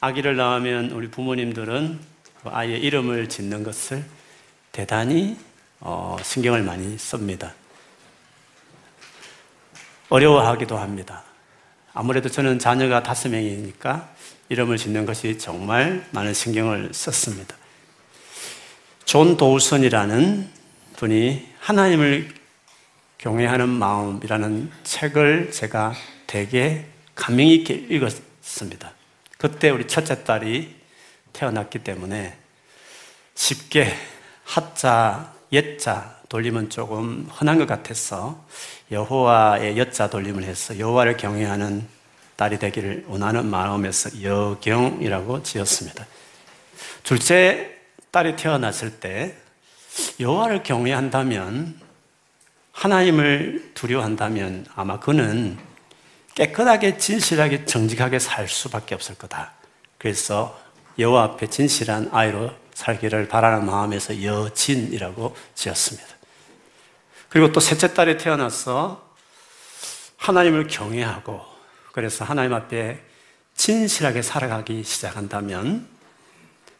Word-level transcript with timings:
아기를 0.00 0.36
낳으면 0.36 0.92
우리 0.92 1.08
부모님들은 1.08 1.98
그 2.42 2.48
아이의 2.50 2.80
이름을 2.80 3.28
짓는 3.28 3.64
것을 3.64 4.04
대단히 4.70 5.36
어, 5.80 6.16
신경을 6.22 6.62
많이 6.62 6.96
씁니다. 6.98 7.52
어려워하기도 10.08 10.78
합니다. 10.78 11.24
아무래도 11.92 12.28
저는 12.28 12.60
자녀가 12.60 13.02
다섯 13.02 13.28
명이니까 13.28 14.08
이름을 14.48 14.76
짓는 14.76 15.04
것이 15.04 15.36
정말 15.36 16.06
많은 16.12 16.32
신경을 16.32 16.94
썼습니다. 16.94 17.56
존 19.04 19.36
도우선이라는 19.36 20.48
분이 20.96 21.48
하나님을 21.58 22.34
경외하는 23.18 23.68
마음이라는 23.68 24.70
책을 24.84 25.50
제가 25.50 25.94
되게 26.28 26.86
감명 27.16 27.48
있게 27.48 27.74
읽었습니다. 27.74 28.97
그때 29.38 29.70
우리 29.70 29.86
첫째 29.86 30.24
딸이 30.24 30.74
태어났기 31.32 31.78
때문에 31.78 32.36
쉽게 33.36 33.94
하자, 34.44 35.32
옛자 35.52 36.16
돌림은 36.28 36.70
조금 36.70 37.28
흔한 37.30 37.56
것 37.58 37.66
같아서 37.66 38.44
여호와의 38.90 39.78
엿자 39.78 40.10
돌림을 40.10 40.42
해서 40.42 40.78
여호와를 40.78 41.16
경외하는 41.16 41.86
딸이 42.34 42.58
되기를 42.58 43.04
원하는 43.06 43.46
마음에서 43.46 44.22
여경이라고 44.22 45.44
지었습니다. 45.44 46.04
둘째 47.04 47.76
딸이 48.10 48.34
태어났을 48.34 48.98
때 48.98 49.36
여호와를 50.18 50.64
경외한다면 50.64 51.80
하나님을 52.72 53.70
두려워한다면 53.74 54.66
아마 54.74 54.98
그는 54.98 55.58
깨끗하게 56.38 56.98
진실하게 56.98 57.64
정직하게 57.64 58.20
살 58.20 58.46
수밖에 58.46 58.94
없을 58.94 59.16
거다. 59.16 59.54
그래서 59.98 60.56
여호와 60.96 61.24
앞에 61.24 61.48
진실한 61.48 62.08
아이로 62.12 62.52
살기를 62.74 63.26
바라는 63.26 63.66
마음에서 63.66 64.22
여진이라고 64.22 65.34
지었습니다. 65.56 66.06
그리고 67.28 67.50
또 67.50 67.58
셋째 67.58 67.92
딸이 67.92 68.18
태어나서 68.18 69.12
하나님을 70.16 70.68
경외하고 70.68 71.40
그래서 71.90 72.24
하나님 72.24 72.54
앞에 72.54 73.02
진실하게 73.56 74.22
살아가기 74.22 74.84
시작한다면 74.84 75.88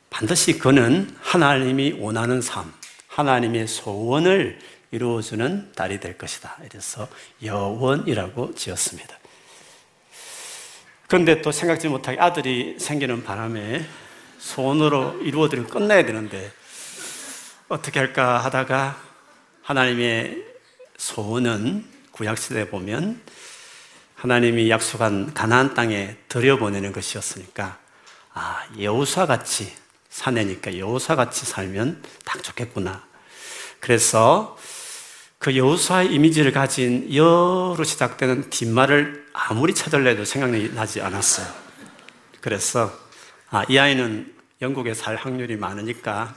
반드시 0.08 0.56
그는 0.58 1.16
하나님이 1.20 1.96
원하는 1.98 2.40
삶, 2.40 2.72
하나님의 3.08 3.66
소원을 3.66 4.60
이루어주는 4.92 5.72
딸이 5.74 5.98
될 5.98 6.16
것이다. 6.16 6.56
이래서 6.64 7.08
여원이라고 7.42 8.54
지었습니다. 8.54 9.17
그런데 11.08 11.40
또 11.40 11.52
생각지 11.52 11.88
못하게 11.88 12.20
아들이 12.20 12.76
생기는 12.78 13.24
바람에 13.24 13.82
소원으로 14.38 15.22
이루어드리면 15.22 15.70
끝나야 15.70 16.04
되는데 16.04 16.52
어떻게 17.68 17.98
할까 17.98 18.36
하다가 18.44 19.00
하나님의 19.62 20.44
소원은 20.98 21.86
구약시대에 22.12 22.68
보면 22.68 23.22
하나님이 24.16 24.68
약속한 24.68 25.32
가나안 25.32 25.72
땅에 25.72 26.14
들여보내는 26.28 26.92
것이었으니까 26.92 27.78
아 28.34 28.66
여우사 28.78 29.24
같이 29.24 29.72
사내니까 30.10 30.76
여우사 30.78 31.16
같이 31.16 31.46
살면 31.46 32.02
딱 32.26 32.42
좋겠구나. 32.42 33.02
그래서 33.80 34.58
그 35.38 35.56
여호수아의 35.56 36.12
이미지를 36.12 36.50
가진 36.50 37.14
여로 37.14 37.84
시작되는 37.84 38.50
뒷말을 38.50 39.28
아무리 39.32 39.72
찾을래도 39.72 40.24
생각이 40.24 40.72
나지 40.74 41.00
않았어요. 41.00 41.46
그래서 42.40 42.92
아, 43.50 43.64
이 43.68 43.78
아이는 43.78 44.34
영국에 44.60 44.94
살 44.94 45.14
확률이 45.14 45.56
많으니까 45.56 46.34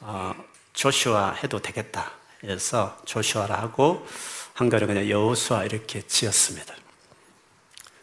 어, 0.00 0.34
조슈아 0.72 1.34
해도 1.34 1.60
되겠다. 1.60 2.10
그래서 2.40 2.98
조슈아라 3.04 3.54
하고 3.60 4.06
한글은 4.54 4.88
그냥 4.88 5.08
여호수아 5.08 5.64
이렇게 5.64 6.02
지었습니다. 6.02 6.74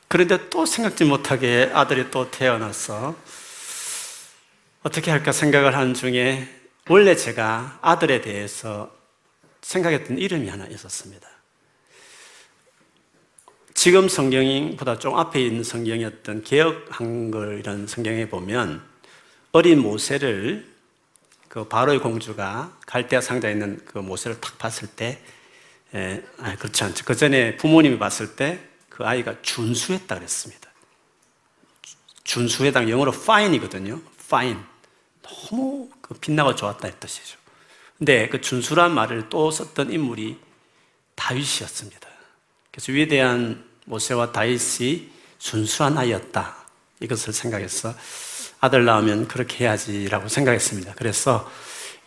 그런데 0.07 0.49
또 0.49 0.65
생각지 0.65 1.03
못하게 1.03 1.69
아들이 1.73 2.09
또 2.11 2.31
태어나서 2.31 3.15
어떻게 4.83 5.11
할까 5.11 5.31
생각을 5.31 5.75
한 5.75 5.93
중에 5.93 6.47
원래 6.87 7.15
제가 7.15 7.79
아들에 7.81 8.21
대해서 8.21 9.02
생각했던 9.63 10.19
이름이 10.19 10.47
하나 10.47 10.67
있었습니다. 10.67 11.27
지금 13.73 14.07
성경보다 14.07 14.99
좀 14.99 15.17
앞에 15.17 15.41
있는 15.41 15.63
성경이었던 15.63 16.43
개혁 16.43 16.85
한글 16.89 17.59
이런 17.59 17.87
성경에 17.87 18.29
보면 18.29 18.83
어린 19.51 19.81
모세를 19.81 20.71
그 21.49 21.67
바로의 21.67 21.99
공주가 21.99 22.77
갈대아 22.85 23.21
상자에 23.21 23.53
있는 23.53 23.81
그 23.85 23.97
모세를 23.97 24.39
탁 24.39 24.57
봤을 24.57 24.87
때, 24.87 25.19
에, 25.95 26.23
아, 26.37 26.55
그렇지 26.55 26.83
않죠. 26.83 27.05
그 27.05 27.15
전에 27.15 27.57
부모님이 27.57 27.97
봤을 27.97 28.35
때 28.35 28.73
그 28.93 29.03
아이가 29.03 29.41
준수했다 29.41 30.15
그랬습니다. 30.15 30.69
준수해당 32.23 32.89
영어로 32.91 33.11
fine이거든요. 33.11 33.99
fine. 34.19 34.61
너무 35.23 35.89
그 35.99 36.13
빛나고 36.13 36.55
좋았다 36.55 36.87
는 36.87 36.99
뜻이죠. 36.99 37.39
근데 38.03 38.27
그 38.27 38.41
준수란 38.41 38.93
말을 38.93 39.29
또 39.29 39.49
썼던 39.49 39.89
인물이 39.93 40.37
다윗이었습니다. 41.15 42.05
그래서 42.69 42.91
위대한 42.91 43.63
모세와 43.85 44.33
다윗이 44.33 45.09
순수한 45.39 45.97
아이였다. 45.97 46.53
이것을 46.99 47.31
생각해서 47.31 47.95
아들 48.59 48.83
낳으면 48.83 49.29
그렇게 49.29 49.63
해야지라고 49.63 50.27
생각했습니다. 50.27 50.95
그래서 50.97 51.49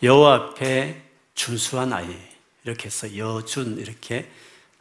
여호 0.03 0.27
앞에 0.27 1.01
준수한 1.33 1.91
아이 1.91 2.15
이렇게 2.63 2.85
해서 2.85 3.17
여준 3.17 3.79
이렇게 3.79 4.29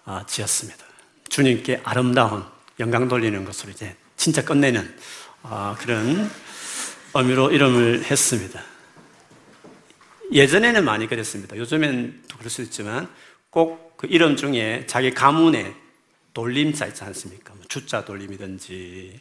아, 0.05 0.23
지었습니다. 0.27 0.85
주님께 1.31 1.81
아름다운 1.83 2.45
영광 2.79 3.09
돌리는 3.09 3.43
것으로 3.47 3.73
이제 3.73 3.97
진짜 4.19 4.45
끝내는 4.45 4.99
아, 5.45 5.77
그런 5.79 6.31
의미로 7.15 7.51
이름을 7.51 8.05
했습니다. 8.05 8.76
예전에는 10.33 10.85
많이 10.85 11.07
그랬습니다. 11.07 11.57
요즘엔 11.57 12.23
또 12.29 12.39
그럴 12.39 12.51
수 12.51 12.63
있지만 12.63 13.09
꼭 13.51 13.87
그 13.97 14.07
이름 14.11 14.37
중에 14.37 14.85
자기 14.87 15.11
가문에 15.11 15.75
돌림자 16.35 16.87
있지 16.87 17.03
않습니까? 17.05 17.55
뭐 17.55 17.65
주자 17.67 18.05
돌림이든지 18.05 19.21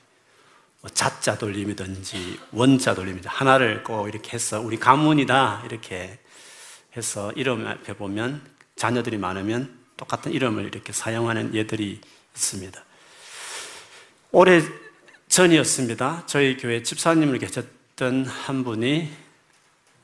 뭐 0.82 0.90
자자 0.90 1.38
돌림이든지 1.38 2.40
원자 2.52 2.94
돌림이든지 2.94 3.28
하나를 3.30 3.84
꼭 3.84 4.08
이렇게 4.08 4.34
해서 4.34 4.60
우리 4.60 4.78
가문이다 4.78 5.64
이렇게 5.66 6.20
해서 6.96 7.32
이름 7.34 7.66
앞에 7.66 7.94
보면 7.94 8.42
자녀들이 8.76 9.18
많으면 9.18 9.80
똑같은 9.96 10.34
이름을 10.34 10.66
이렇게 10.66 10.92
사용하는 10.92 11.56
예들이 11.56 12.02
있습니다. 12.36 12.84
오래 14.32 14.62
전이었습니다. 15.30 16.26
저희 16.28 16.58
교회 16.58 16.84
집사님을 16.84 17.40
계셨던 17.40 18.26
한 18.26 18.66
분이 18.66 19.10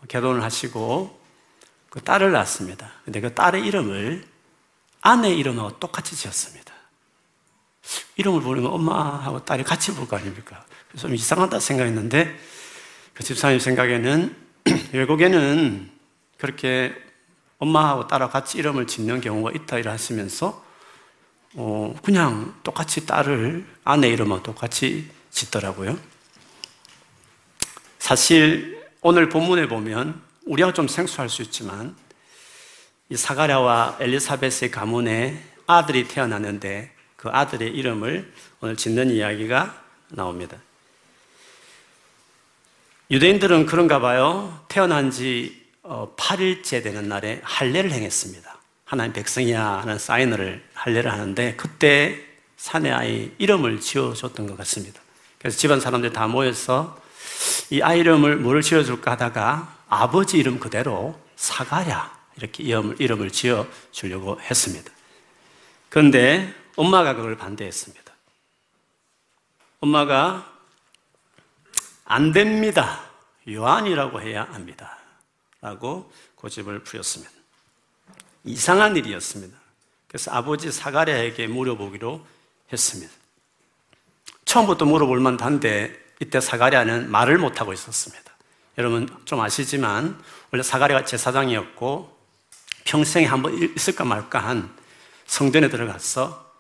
결혼을 0.08 0.44
하시고 0.44 1.20
그 1.90 2.02
딸을 2.02 2.32
낳았습니다. 2.32 2.92
근데 3.04 3.22
그 3.22 3.34
딸의 3.34 3.66
이름을 3.66 4.26
아내 5.02 5.34
이름하고 5.34 5.80
똑같이 5.80 6.16
지었습니다. 6.16 6.72
이름을 8.16 8.42
부르면 8.42 8.72
엄마하고 8.72 9.44
딸이 9.44 9.64
같이 9.64 9.92
부를 9.94 10.08
거 10.08 10.18
아닙니까? 10.18 10.64
그래서 10.88 11.08
좀 11.08 11.16
이상하다 11.16 11.60
생각했는데 11.60 12.40
그 13.14 13.24
집사님 13.24 13.60
생각에는 13.60 14.36
외국에는 14.94 15.92
그렇게 16.38 16.96
엄마하고 17.58 18.08
딸하고 18.08 18.32
같이 18.32 18.58
이름을 18.58 18.88
짓는 18.88 19.22
경우가 19.22 19.52
있다 19.52 19.78
이라 19.78 19.92
하시면서 19.92 20.64
어, 21.56 21.94
그냥 22.04 22.56
똑같이 22.64 23.06
딸을 23.06 23.66
아내 23.84 24.08
이름하고 24.10 24.44
똑같이 24.44 25.10
짓더라고요. 25.30 25.98
사실 28.00 28.81
오늘 29.04 29.30
본문에 29.30 29.68
보면 29.68 30.22
우리가 30.46 30.74
좀 30.74 30.88
생소할 30.88 31.28
수 31.28 31.42
있지만 31.42 31.96
이 33.10 33.18
사가랴와 33.18 33.98
엘리사벳의 34.00 34.70
가문에 34.70 35.44
아들이 35.66 36.08
태어났는데 36.08 36.92
그 37.16 37.30
아들의 37.30 37.70
이름을 37.70 38.32
오늘 38.62 38.76
짓는 38.78 39.10
이야기가 39.10 39.84
나옵니다. 40.10 40.58
유대인들은 43.10 43.66
그런가 43.66 44.00
봐요. 44.00 44.64
태어난 44.68 45.10
지 45.10 45.66
8일째 45.84 46.80
어, 46.80 46.84
되는 46.84 47.10
날에 47.10 47.42
할례를 47.44 47.92
행했습니다. 47.92 48.56
하나님 48.86 49.14
백성이야 49.14 49.80
하는 49.82 49.98
사인을 49.98 50.64
할례를 50.76 51.12
하는데 51.12 51.56
그때 51.56 52.24
사내 52.56 52.92
아이 52.92 53.32
이름을 53.40 53.82
지어줬던 53.82 54.46
것 54.46 54.58
같습니다. 54.60 55.02
그래서 55.40 55.58
집안 55.58 55.80
사람들 55.80 56.14
다 56.14 56.28
모여서 56.28 57.01
이 57.70 57.82
아이 57.82 58.00
이름을 58.00 58.38
뭐를 58.38 58.62
지어줄까 58.62 59.12
하다가 59.12 59.78
아버지 59.90 60.38
이름 60.38 60.60
그대로 60.60 61.20
사가랴 61.36 62.20
이렇게 62.38 62.64
이름을 62.64 63.32
지어 63.32 63.68
주려고 63.92 64.40
했습니다. 64.42 64.92
그런데 65.90 66.54
엄마가 66.76 67.16
그걸 67.16 67.38
반대했습니다. 67.38 68.12
엄마가 69.82 70.52
안 72.06 72.32
됩니다. 72.32 73.02
요한이라고 73.50 74.22
해야 74.22 74.44
합니다. 74.44 74.98
라고 75.62 76.12
고집을 76.36 76.84
부렸습니다. 76.84 77.32
이상한 78.44 78.96
일이었습니다. 78.96 79.58
그래서 80.08 80.32
아버지 80.32 80.72
사가랴에게 80.72 81.48
물어보기로 81.48 82.26
했습니다. 82.72 83.14
처음부터 84.46 84.86
물어볼 84.86 85.20
만한데 85.20 86.01
이때 86.22 86.40
사가랴는 86.40 87.10
말을 87.10 87.40
못하고 87.40 87.74
있었습니다. 87.74 88.32
여러분 88.78 89.10
좀 89.26 89.42
아시지만 89.42 90.22
원래 90.52 90.64
사가랴가 90.64 91.04
제사장이었고 91.06 92.18
평생에 92.86 93.26
한 93.26 93.42
번 93.42 93.54
있을까 93.76 94.06
말까 94.06 94.40
한 94.40 94.74
성전에 95.26 95.70
들어가서 95.70 96.52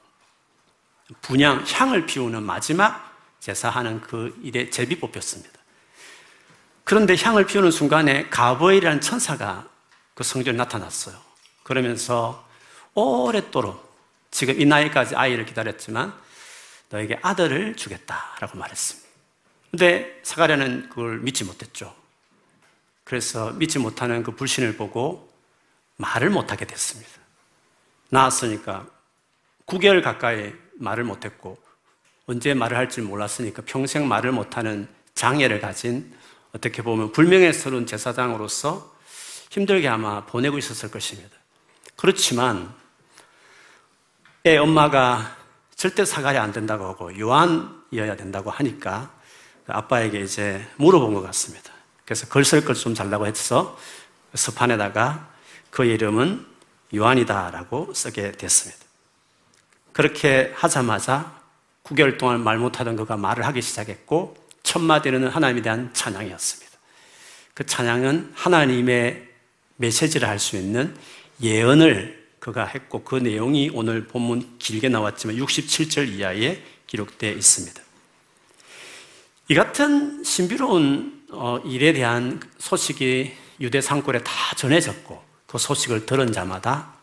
분양, 1.21 1.63
향을 1.65 2.05
피우는 2.07 2.41
마지막 2.43 3.11
제사하는 3.39 4.01
그 4.01 4.35
일에 4.43 4.69
제비 4.69 4.99
뽑혔습니다. 4.99 5.59
그런데 6.83 7.15
향을 7.15 7.45
피우는 7.45 7.69
순간에 7.69 8.29
가브엘이라는 8.29 9.01
천사가 9.01 9.67
그 10.15 10.23
성전에 10.23 10.57
나타났어요. 10.57 11.15
그러면서 11.63 12.47
오랫도록 12.95 13.91
지금 14.31 14.59
이 14.59 14.65
나이까지 14.65 15.15
아이를 15.15 15.45
기다렸지만 15.45 16.13
너에게 16.89 17.19
아들을 17.21 17.75
주겠다라고 17.75 18.57
말했습니다. 18.57 19.00
근데 19.71 20.19
사가랴는 20.23 20.89
그걸 20.89 21.19
믿지 21.19 21.45
못했죠. 21.45 21.95
그래서 23.06 23.51
믿지 23.53 23.79
못하는 23.79 24.21
그 24.21 24.35
불신을 24.35 24.75
보고 24.75 25.31
말을 25.95 26.29
못하게 26.29 26.65
됐습니다. 26.65 27.09
나았으니까 28.09 28.85
9개월 29.65 30.03
가까이 30.03 30.53
말을 30.75 31.06
못했고 31.06 31.57
언제 32.25 32.53
말을 32.53 32.77
할줄 32.77 33.06
몰랐으니까 33.06 33.63
평생 33.65 34.07
말을 34.07 34.31
못하는 34.31 34.88
장애를 35.15 35.62
가진 35.62 36.13
어떻게 36.53 36.81
보면 36.81 37.13
불명예스러운 37.13 37.85
제사장으로서 37.85 38.94
힘들게 39.50 39.88
아마 39.88 40.25
보내고 40.25 40.57
있었을 40.57 40.91
것입니다. 40.91 41.29
그렇지만 41.95 42.73
애 44.45 44.57
엄마가 44.57 45.38
절대 45.75 46.03
사가리 46.03 46.38
안 46.38 46.51
된다고 46.51 46.85
하고 46.85 47.18
요한이어야 47.18 48.15
된다고 48.18 48.50
하니까 48.50 49.13
아빠에게 49.67 50.19
이제 50.21 50.65
물어본 50.77 51.13
것 51.13 51.21
같습니다. 51.21 51.71
그래서 52.05 52.27
글쓸걸좀 52.27 52.93
잘라고 52.93 53.25
해서 53.27 53.77
서판에다가 54.33 55.29
그 55.69 55.85
이름은 55.85 56.45
요한이다라고 56.93 57.93
쓰게 57.93 58.33
됐습니다. 58.33 58.81
그렇게 59.93 60.51
하자마자 60.55 61.41
9개월 61.83 62.17
동안 62.17 62.41
말 62.43 62.57
못하던 62.57 62.95
그가 62.95 63.17
말을 63.17 63.45
하기 63.45 63.61
시작했고 63.61 64.35
첫 64.63 64.79
마디는 64.79 65.27
하나님에 65.27 65.61
대한 65.61 65.93
찬양이었습니다. 65.93 66.71
그 67.53 67.65
찬양은 67.65 68.33
하나님의 68.35 69.29
메시지를 69.77 70.27
할 70.27 70.39
수 70.39 70.57
있는 70.57 70.95
예언을 71.41 72.29
그가 72.39 72.65
했고 72.65 73.03
그 73.03 73.15
내용이 73.15 73.71
오늘 73.73 74.07
본문 74.07 74.57
길게 74.59 74.89
나왔지만 74.89 75.35
67절 75.37 76.09
이하에 76.09 76.61
기록되어 76.87 77.33
있습니다. 77.33 77.81
이 79.51 79.53
같은 79.53 80.24
신비로운 80.24 81.25
어, 81.31 81.57
일에 81.65 81.92
대한 81.92 82.39
소식이 82.57 83.33
유대 83.59 83.81
상골에 83.81 84.24
다 84.24 84.31
전해졌고 84.56 85.21
그 85.45 85.57
소식을 85.57 86.06
들은 86.06 86.31
자마다 86.31 86.94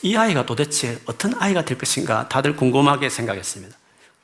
이 0.00 0.16
아이가 0.16 0.46
도대체 0.46 0.98
어떤 1.04 1.34
아이가 1.34 1.66
될 1.66 1.76
것인가 1.76 2.30
다들 2.30 2.56
궁금하게 2.56 3.10
생각했습니다. 3.10 3.76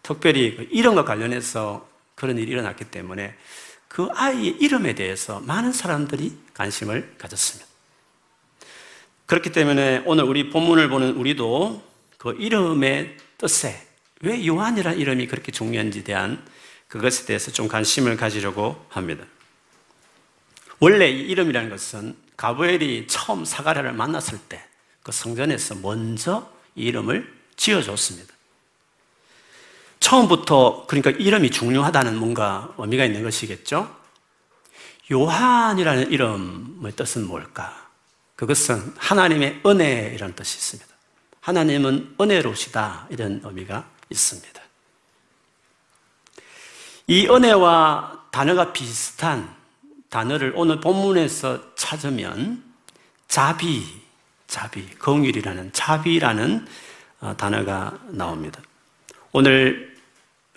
특별히 0.03 0.57
그 0.57 0.67
이름과 0.71 1.05
관련해서 1.05 1.87
그런 2.15 2.39
일이 2.39 2.53
일어났기 2.53 2.87
때문에 2.87 3.35
그 3.87 4.09
아이의 4.15 4.57
이름에 4.61 4.95
대해서 4.95 5.41
많은 5.41 5.75
사람들이 5.75 6.39
관심을 6.55 7.17
가졌습니다. 7.19 7.69
그렇기 9.27 9.53
때문에 9.53 10.05
오늘 10.07 10.25
우리 10.25 10.49
본문을 10.49 10.89
보는 10.89 11.17
우리도 11.17 11.83
그 12.17 12.35
이름의 12.39 13.19
뜻에 13.37 13.87
왜 14.23 14.47
요한이라는 14.47 14.99
이름이 14.99 15.27
그렇게 15.27 15.53
중요한지 15.53 16.03
대한 16.03 16.43
그것에 16.89 17.27
대해서 17.27 17.53
좀 17.53 17.69
관심을 17.69 18.17
가지려고 18.17 18.85
합니다. 18.89 19.25
원래 20.81 21.09
이 21.09 21.21
이름이라는 21.29 21.71
것은 21.71 22.17
가브엘이 22.37 23.07
처음 23.09 23.45
사가랴를 23.45 23.93
만났을 23.93 24.39
때 24.49 24.69
그 25.09 25.13
성전에서 25.13 25.77
먼저 25.77 26.53
이 26.75 26.83
이름을 26.83 27.35
지어줬습니다. 27.57 28.35
처음부터 30.01 30.85
그러니까 30.87 31.11
이름이 31.13 31.51
중요하다는 31.51 32.19
뭔가 32.19 32.75
의미가 32.77 33.07
있는 33.07 33.23
것이겠죠? 33.23 33.97
요한이라는 35.11 36.13
이름의 36.13 36.93
뜻은 36.93 37.27
뭘까? 37.27 37.89
그것은 38.37 38.95
하나님의 38.99 39.63
은혜이라는 39.65 40.35
뜻이 40.37 40.59
있습니다. 40.59 40.95
하나님은 41.41 42.17
은혜로시다 42.21 43.07
이런 43.09 43.41
의미가 43.43 43.89
있습니다. 44.11 44.61
이 47.11 47.27
은혜와 47.27 48.27
단어가 48.31 48.75
비슷한 48.75 49.57
단어를 50.11 50.53
오늘 50.55 50.79
본문에서 50.79 51.75
찾으면 51.75 52.63
자비, 53.29 53.83
자비, 54.47 54.87
공율이라는 54.99 55.73
자비라는 55.73 56.67
어, 57.21 57.35
단어가 57.39 57.99
나옵니다. 58.09 58.61
오늘 59.33 59.97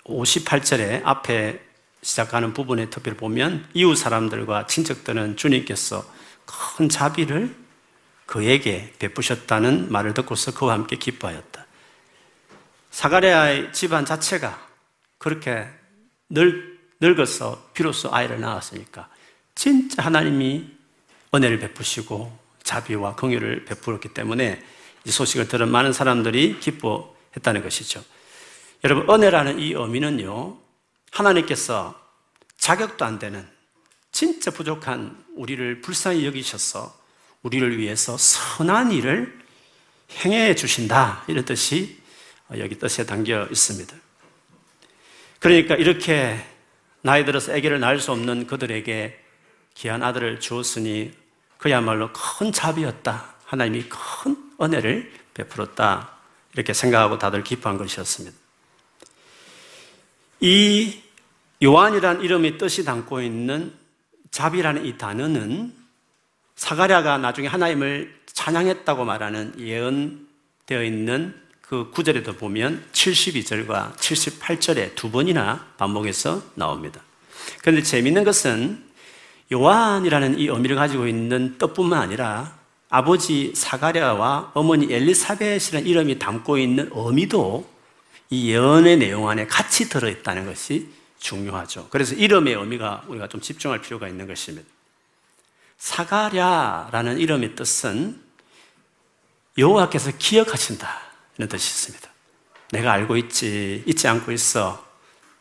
58절에 0.04 1.00
앞에 1.04 1.58
시작하는 2.02 2.52
부분에 2.52 2.90
특별히 2.90 3.16
보면 3.16 3.66
이웃 3.72 3.94
사람들과 3.94 4.66
친척들은 4.66 5.38
주님께서 5.38 6.04
큰 6.76 6.90
자비를 6.90 7.56
그에게 8.26 8.92
베푸셨다는 8.98 9.90
말을 9.90 10.12
듣고서 10.12 10.52
그와 10.52 10.74
함께 10.74 10.96
기뻐하였다. 10.96 11.66
사가랴의 12.90 13.72
집안 13.72 14.04
자체가 14.04 14.60
그렇게 15.16 15.66
늙, 16.32 16.80
늙어서 17.00 17.70
비로소 17.74 18.12
아이를 18.12 18.40
낳았으니까 18.40 19.08
진짜 19.54 20.02
하나님이 20.02 20.66
은혜를 21.34 21.58
베푸시고 21.58 22.38
자비와 22.62 23.16
긍휼을 23.16 23.64
베풀었기 23.66 24.14
때문에 24.14 24.62
이 25.04 25.10
소식을 25.10 25.48
들은 25.48 25.68
많은 25.68 25.92
사람들이 25.92 26.58
기뻐했다는 26.60 27.62
것이죠. 27.62 28.02
여러분 28.84 29.08
은혜라는 29.08 29.58
이 29.58 29.72
의미는요. 29.72 30.58
하나님께서 31.10 32.00
자격도 32.56 33.04
안 33.04 33.18
되는 33.18 33.46
진짜 34.10 34.50
부족한 34.50 35.24
우리를 35.36 35.80
불쌍히 35.80 36.24
여기셔서 36.26 36.96
우리를 37.42 37.78
위해서 37.78 38.16
선한 38.16 38.92
일을 38.92 39.38
행해 40.24 40.54
주신다. 40.54 41.24
이런 41.26 41.44
뜻이 41.44 42.00
여기 42.56 42.78
뜻에 42.78 43.04
담겨 43.04 43.46
있습니다. 43.50 43.96
그러니까 45.42 45.74
이렇게 45.74 46.38
나이 47.00 47.24
들어서 47.24 47.52
아기를 47.52 47.80
낳을 47.80 47.98
수 47.98 48.12
없는 48.12 48.46
그들에게 48.46 49.18
귀한 49.74 50.00
아들을 50.04 50.38
주었으니 50.38 51.12
그야말로 51.58 52.10
큰 52.12 52.52
자비였다. 52.52 53.34
하나님이 53.46 53.86
큰 53.88 54.36
은혜를 54.60 55.12
베풀었다. 55.34 56.12
이렇게 56.54 56.72
생각하고 56.72 57.18
다들 57.18 57.42
기뻐한 57.42 57.76
것이었습니다. 57.76 58.36
이 60.38 61.00
요한이란 61.60 62.22
이름의 62.22 62.58
뜻이 62.58 62.84
담고 62.84 63.20
있는 63.20 63.72
자비라는 64.30 64.86
이 64.86 64.96
단어는 64.96 65.74
사가랴가 66.54 67.18
나중에 67.18 67.48
하나님을 67.48 68.20
찬양했다고 68.26 69.04
말하는 69.04 69.58
예언되어 69.58 70.84
있는 70.84 71.41
그 71.72 71.90
구절에도 71.90 72.34
보면 72.34 72.84
72절과 72.92 73.96
78절에 73.96 74.94
두 74.94 75.10
번이나 75.10 75.68
반복해서 75.78 76.42
나옵니다. 76.54 77.00
그런데 77.62 77.82
재미있는 77.82 78.24
것은 78.24 78.84
요한이라는 79.50 80.38
이 80.38 80.48
의미를 80.48 80.76
가지고 80.76 81.06
있는 81.06 81.56
뜻뿐만 81.56 81.98
아니라 81.98 82.58
아버지 82.90 83.54
사가랴와 83.56 84.50
어머니 84.52 84.92
엘리사벳이라는 84.92 85.86
이름이 85.86 86.18
담고 86.18 86.58
있는 86.58 86.90
의미도 86.92 87.66
이 88.28 88.50
예언의 88.50 88.98
내용 88.98 89.30
안에 89.30 89.46
같이 89.46 89.88
들어있다는 89.88 90.44
것이 90.44 90.90
중요하죠. 91.20 91.86
그래서 91.88 92.14
이름의 92.14 92.52
의미가 92.52 93.04
우리가 93.08 93.28
좀 93.28 93.40
집중할 93.40 93.80
필요가 93.80 94.08
있는 94.08 94.26
것입니다. 94.26 94.68
사가랴라는 95.78 97.18
이름의 97.18 97.54
뜻은 97.54 98.20
여호와께서 99.56 100.10
기억하신다 100.18 101.11
이런 101.36 101.48
뜻이 101.48 101.70
있습니다. 101.70 102.08
내가 102.72 102.92
알고 102.92 103.16
있지 103.16 103.84
잊지 103.86 104.08
않고 104.08 104.32
있어 104.32 104.86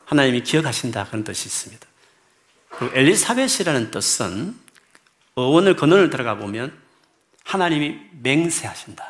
하나님이 0.06 0.44
기억하신다 0.44 1.06
그런 1.06 1.24
뜻이 1.24 1.48
있습니다. 1.48 1.88
그리고 2.70 2.98
엘리사벳이라는 2.98 3.92
뜻은 3.92 4.60
어원을 5.36 5.76
근원을 5.76 6.10
들어가 6.10 6.36
보면 6.36 6.78
하나님이 7.44 8.00
맹세하신다. 8.22 9.06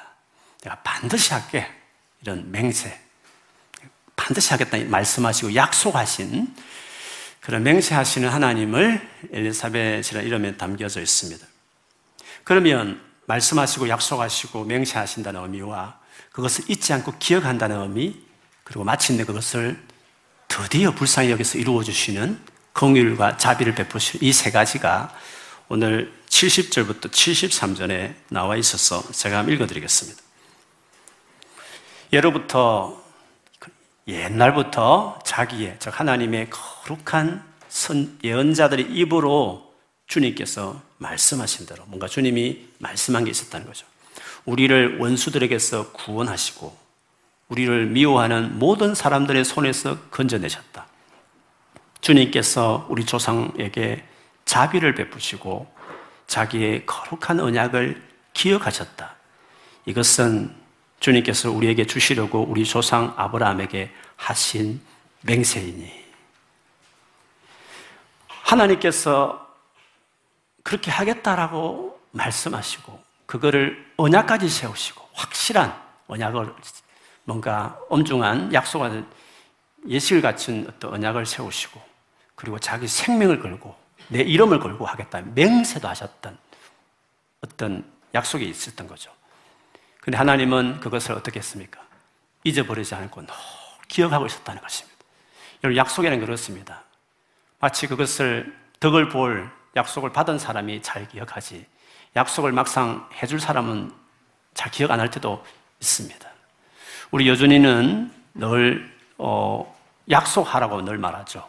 내가 0.62 0.76
반드시 0.84 1.34
할게 1.34 1.68
이런 2.22 2.52
맹세 2.52 3.00
반드시 4.16 4.52
하겠다 4.52 4.78
말씀하시고 4.78 5.56
약속하신 5.56 6.54
그런 7.40 7.64
맹세하시는 7.64 8.30
하나님을 8.30 9.10
엘리사벳이라는 9.32 10.28
이름에 10.28 10.58
담겨져 10.58 11.02
있습니다. 11.02 11.46
그러면 12.44 13.02
말씀하시고 13.26 13.90
약속하시고 13.90 14.66
맹세하신다는 14.66 15.42
의미와 15.42 16.01
그것을 16.32 16.70
잊지 16.70 16.94
않고 16.94 17.14
기억한다는 17.20 17.82
의미 17.82 18.16
그리고 18.64 18.84
마침내 18.84 19.26
그것을 19.26 19.82
드디어 20.48 20.92
불쌍히 20.92 21.32
여기서 21.32 21.58
이루어 21.58 21.84
주시는 21.84 22.40
공율과 22.74 23.38
자비를 23.38 23.76
베푸시는 23.76 24.26
이 24.26 24.32
세 24.32 24.52
가지가 24.52 25.14
오늘 25.68 26.12
70절부터 26.28 27.12
73절에 27.12 28.14
나와 28.30 28.58
있어서 28.58 29.02
제가 29.12 29.40
한번 29.40 29.56
읽어드리겠습니다. 29.56 30.22
예로부터 32.14 33.02
옛날부터 34.08 35.20
자기의 35.26 35.78
즉 35.80 35.98
하나님의 35.98 36.50
거룩한 36.50 37.44
선, 37.70 38.20
예언자들의 38.24 38.88
입으로 38.92 39.74
주님께서 40.08 40.82
말씀하신 40.98 41.66
대로 41.68 41.86
뭔가 41.86 42.08
주님이 42.08 42.68
말씀한 42.80 43.24
게 43.24 43.32
있었다는 43.32 43.66
거죠. 43.66 43.86
우리를 44.46 45.00
원수들에게서 45.00 45.92
구원하시고 45.92 46.78
우리를 47.50 47.88
미워하는 47.88 48.60
모든 48.60 48.96
사람들의 48.96 49.44
손에서 49.44 50.00
건져내셨다. 50.10 50.88
주님께서 52.00 52.88
우리 52.90 53.06
조상에게 53.06 54.04
자비를 54.46 54.96
베푸시고 54.96 55.72
자기의 56.28 56.86
거룩한 56.86 57.40
언약을 57.40 58.02
기억하셨다. 58.34 59.16
이것은 59.86 60.56
주님께서 61.00 61.52
우리에게 61.52 61.86
주시려고 61.86 62.44
우리 62.44 62.64
조상 62.64 63.14
아브라함에게 63.18 63.92
하신 64.16 64.82
맹세이니. 65.22 66.02
하나님께서 68.28 69.48
그렇게 70.64 70.92
하겠다라고 70.92 72.00
말씀하시고, 72.12 73.00
그거를 73.26 73.91
언약까지 74.02 74.50
세우시고, 74.50 75.10
확실한 75.14 75.80
언약을, 76.08 76.54
뭔가 77.24 77.80
엄중한 77.90 78.54
약속하는 78.54 79.08
예식을 79.88 80.22
갖춘 80.22 80.66
어떤 80.68 80.94
언약을 80.94 81.26
세우시고, 81.26 81.82
그리고 82.36 82.60
자기 82.60 82.88
생명을 82.88 83.40
걸고, 83.40 83.76
내 84.08 84.22
이름을 84.22 84.60
걸고 84.60 84.86
하겠다. 84.86 85.22
맹세도 85.22 85.88
하셨던 85.88 86.38
어떤 87.42 87.86
약속이 88.14 88.48
있었던 88.50 88.88
거죠. 88.88 89.12
근데 90.02 90.18
하나님은 90.18 90.80
그것을 90.80 91.14
어떻게 91.14 91.40
했습니까? 91.40 91.82
잊어버리지 92.44 92.96
않고 92.96 93.22
늘 93.22 93.30
기억하고 93.88 94.26
있었다는 94.26 94.62
것입니다. 94.62 94.98
여러분, 95.64 95.78
약속에는 95.78 96.20
그렇습니다. 96.20 96.84
마치 97.60 97.88
그것을 97.88 98.58
덕을 98.80 99.10
볼 99.10 99.52
약속을 99.76 100.12
받은 100.12 100.40
사람이 100.40 100.82
잘 100.82 101.08
기억하지, 101.08 101.66
약속을 102.16 102.52
막상 102.52 103.08
해줄 103.22 103.40
사람은 103.40 103.92
잘 104.54 104.72
기억 104.72 104.92
안 104.92 105.00
할 105.00 105.10
때도 105.10 105.44
있습니다. 105.80 106.30
우리 107.12 107.28
여준이는 107.28 108.12
늘, 108.36 108.92
어, 109.18 109.76
약속하라고 110.10 110.82
늘 110.84 110.98
말하죠. 110.98 111.48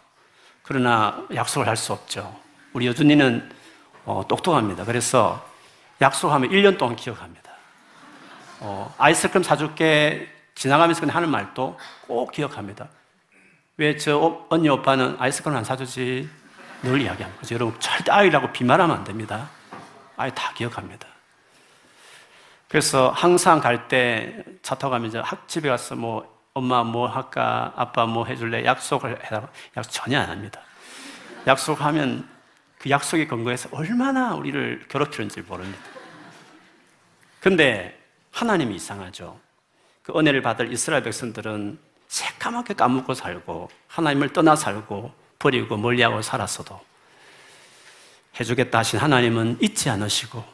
그러나 0.62 1.24
약속을 1.34 1.66
할 1.68 1.76
수 1.76 1.92
없죠. 1.92 2.34
우리 2.72 2.86
여준이는 2.86 3.50
어, 4.04 4.24
똑똑합니다. 4.28 4.84
그래서 4.84 5.44
약속하면 6.00 6.50
1년 6.50 6.78
동안 6.78 6.96
기억합니다. 6.96 7.52
어, 8.60 8.92
아이스크림 8.98 9.42
사줄게 9.42 10.28
지나가면서 10.54 11.00
그냥 11.00 11.16
하는 11.16 11.30
말도 11.30 11.78
꼭 12.06 12.32
기억합니다. 12.32 12.88
왜 13.76 13.96
저 13.96 14.44
언니 14.50 14.68
오빠는 14.68 15.16
아이스크림 15.18 15.56
안 15.56 15.64
사주지? 15.64 16.28
늘 16.82 17.00
이야기합니다. 17.00 17.42
여러분 17.52 17.78
절대 17.80 18.10
아이라고 18.12 18.52
비말하면 18.52 18.96
안 18.96 19.04
됩니다. 19.04 19.48
아이 20.16 20.34
다 20.34 20.52
기억합니다. 20.54 21.06
그래서 22.68 23.10
항상 23.10 23.60
갈 23.60 23.88
때 23.88 24.44
차 24.62 24.74
타고 24.76 24.92
가면 24.92 25.08
이제 25.08 25.22
집에 25.46 25.68
가서 25.68 25.94
뭐 25.96 26.30
엄마 26.54 26.82
뭐 26.84 27.06
할까? 27.06 27.72
아빠 27.76 28.06
뭐 28.06 28.24
해줄래? 28.26 28.64
약속을 28.64 29.24
해라. 29.26 29.48
약속 29.76 29.90
전혀 29.92 30.18
안 30.20 30.30
합니다. 30.30 30.60
약속하면 31.46 32.28
그 32.78 32.90
약속의 32.90 33.28
근거에서 33.28 33.68
얼마나 33.72 34.34
우리를 34.34 34.86
괴롭히는지 34.88 35.42
모릅니다. 35.42 35.80
근데 37.40 37.98
하나님이 38.32 38.76
이상하죠. 38.76 39.38
그 40.02 40.12
은혜를 40.18 40.42
받을 40.42 40.72
이스라엘 40.72 41.02
백성들은 41.02 41.78
새까맣게 42.08 42.74
까먹고 42.74 43.14
살고 43.14 43.70
하나님을 43.88 44.32
떠나 44.32 44.54
살고 44.56 45.12
버리고 45.38 45.76
멀리하고 45.76 46.22
살았어도 46.22 46.80
해주겠다 48.38 48.78
하신 48.78 48.98
하나님은 48.98 49.58
잊지 49.60 49.90
않으시고 49.90 50.44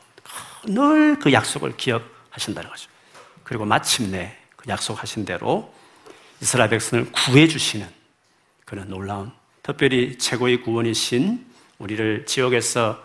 늘 0.66 1.18
그 1.20 1.32
약속을 1.32 1.76
기억하신다는 1.76 2.70
거죠. 2.70 2.90
그리고 3.42 3.64
마침내 3.64 4.37
그 4.56 4.68
약속하신 4.68 5.25
대로 5.25 5.73
이스라엘 6.40 6.70
백성을 6.70 7.11
구해주시는 7.12 7.88
그런 8.64 8.88
놀라운 8.88 9.32
특별히 9.62 10.16
최고의 10.18 10.62
구원이신 10.62 11.47
우리를 11.78 12.26
지옥에서 12.26 13.02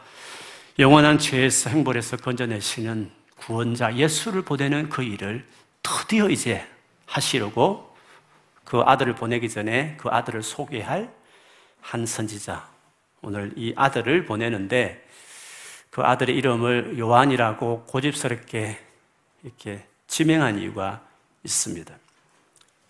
영원한 0.80 1.20
죄에서 1.20 1.70
행벌에서 1.70 2.18
건져내시는 2.18 3.12
구원자 3.36 3.96
예수를 3.96 4.44
보내는 4.44 4.90
그 4.90 5.04
일을 5.04 5.46
드디어 5.82 6.30
이제 6.30 6.68
하시려고 7.06 7.96
그 8.64 8.80
아들을 8.80 9.16
보내기 9.16 9.50
전에 9.50 9.98
그 10.00 10.10
아들을 10.10 10.42
소개할 10.42 11.14
한 11.82 12.06
선지자. 12.06 12.73
오늘 13.24 13.54
이 13.56 13.74
아들을 13.76 14.26
보내는데 14.26 15.08
그 15.90 16.02
아들의 16.02 16.36
이름을 16.36 17.00
요한이라고 17.00 17.86
고집스럽게 17.86 18.78
이렇게 19.44 19.86
지명한 20.08 20.60
이유가 20.60 21.02
있습니다. 21.44 21.94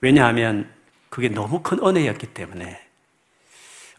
왜냐하면 0.01 0.69
그게 1.09 1.29
너무 1.29 1.61
큰 1.61 1.79
은혜였기 1.79 2.27
때문에 2.27 2.81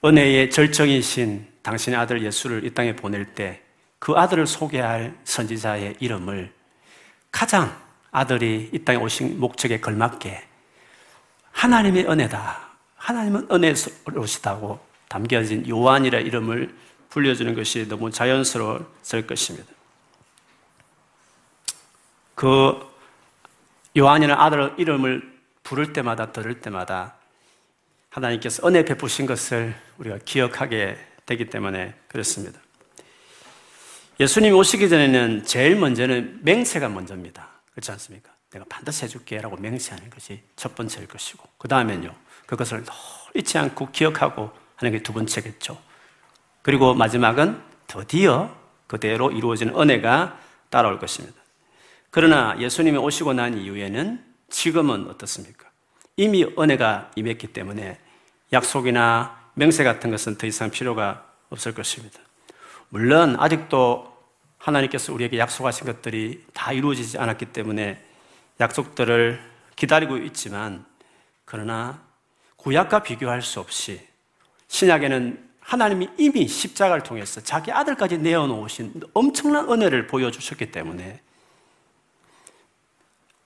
은혜의 0.04 0.50
절정이신 0.50 1.46
당신의 1.62 1.98
아들 1.98 2.22
예수를 2.22 2.64
이 2.64 2.74
땅에 2.74 2.94
보낼 2.94 3.34
때 3.34 3.64
그 4.04 4.12
아들을 4.12 4.46
소개할 4.46 5.18
선지자의 5.24 5.96
이름을 5.98 6.52
가장 7.30 7.74
아들이 8.10 8.68
이 8.70 8.78
땅에 8.80 8.98
오신 8.98 9.40
목적에 9.40 9.80
걸맞게 9.80 10.46
하나님의 11.52 12.04
은혜다. 12.10 12.68
하나님은 12.96 13.48
은혜로시다고 13.50 14.78
담겨진 15.08 15.68
요한이라 15.68 16.20
이름을 16.20 16.74
불려주는 17.10 17.54
것이 17.54 17.88
너무 17.88 18.10
자연스러웠을 18.10 19.26
것입니다. 19.26 19.72
그 22.34 22.80
요한이라는 23.96 24.42
아들 24.42 24.74
이름을 24.76 25.34
부를 25.62 25.92
때마다 25.92 26.32
들을 26.32 26.60
때마다 26.60 27.14
하나님께서 28.10 28.66
은혜 28.66 28.84
베푸신 28.84 29.26
것을 29.26 29.74
우리가 29.98 30.18
기억하게 30.24 30.98
되기 31.26 31.46
때문에 31.46 31.94
그렇습니다. 32.08 32.60
예수님이 34.20 34.52
오시기 34.54 34.88
전에는 34.88 35.44
제일 35.44 35.76
먼저는 35.76 36.40
맹세가 36.42 36.88
먼저입니다. 36.88 37.48
그렇지 37.72 37.90
않습니까? 37.92 38.32
내가 38.50 38.64
반드시 38.68 39.04
해줄게 39.04 39.40
라고 39.40 39.56
맹세하는 39.56 40.10
것이 40.10 40.40
첫 40.54 40.76
번째일 40.76 41.08
것이고, 41.08 41.48
그 41.58 41.66
다음엔요, 41.66 42.14
그것을 42.46 42.84
잊지 43.34 43.58
않고 43.58 43.90
기억하고 43.90 44.52
하는 44.76 44.92
게 44.92 45.02
두 45.02 45.12
번째겠죠. 45.12 45.78
그리고 46.62 46.94
마지막은 46.94 47.60
드디어 47.86 48.54
그대로 48.86 49.30
이루어지는 49.30 49.78
은혜가 49.78 50.38
따라올 50.70 50.98
것입니다. 50.98 51.36
그러나 52.10 52.56
예수님이 52.58 52.96
오시고 52.98 53.34
난 53.34 53.58
이후에는 53.58 54.24
지금은 54.48 55.08
어떻습니까? 55.08 55.68
이미 56.16 56.44
은혜가 56.44 57.10
임했기 57.16 57.48
때문에 57.48 57.98
약속이나 58.52 59.50
맹세 59.54 59.84
같은 59.84 60.10
것은 60.10 60.36
더 60.36 60.46
이상 60.46 60.70
필요가 60.70 61.26
없을 61.50 61.74
것입니다. 61.74 62.20
물론 62.88 63.36
아직도 63.38 64.14
하나님께서 64.58 65.12
우리에게 65.12 65.38
약속하신 65.38 65.86
것들이 65.86 66.44
다 66.54 66.72
이루어지지 66.72 67.18
않았기 67.18 67.46
때문에 67.46 68.02
약속들을 68.60 69.40
기다리고 69.76 70.16
있지만 70.18 70.86
그러나 71.44 72.00
구약과 72.56 73.02
비교할 73.02 73.42
수 73.42 73.60
없이 73.60 74.06
신약에는 74.74 75.50
하나님이 75.60 76.08
이미 76.18 76.48
십자가를 76.48 77.04
통해서 77.04 77.40
자기 77.40 77.70
아들까지 77.70 78.18
내어놓으신 78.18 79.02
엄청난 79.14 79.70
은혜를 79.70 80.08
보여주셨기 80.08 80.72
때문에 80.72 81.20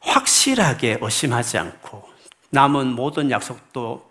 확실하게 0.00 0.98
의심하지 1.02 1.58
않고 1.58 2.08
남은 2.48 2.94
모든 2.94 3.30
약속도 3.30 4.10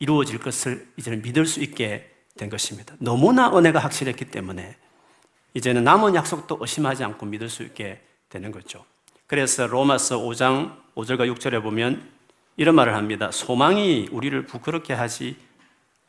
이루어질 0.00 0.40
것을 0.40 0.88
이제는 0.96 1.22
믿을 1.22 1.46
수 1.46 1.62
있게 1.62 2.10
된 2.36 2.50
것입니다. 2.50 2.96
너무나 2.98 3.56
은혜가 3.56 3.78
확실했기 3.78 4.24
때문에 4.24 4.76
이제는 5.54 5.84
남은 5.84 6.16
약속도 6.16 6.58
의심하지 6.60 7.04
않고 7.04 7.26
믿을 7.26 7.48
수 7.48 7.62
있게 7.62 8.02
되는 8.28 8.50
거죠. 8.50 8.84
그래서 9.28 9.68
로마서 9.68 10.18
5장 10.18 10.76
5절과 10.96 11.32
6절에 11.32 11.62
보면 11.62 12.10
이런 12.56 12.74
말을 12.74 12.96
합니다. 12.96 13.30
소망이 13.30 14.08
우리를 14.10 14.46
부끄럽게 14.46 14.94
하지 14.94 15.36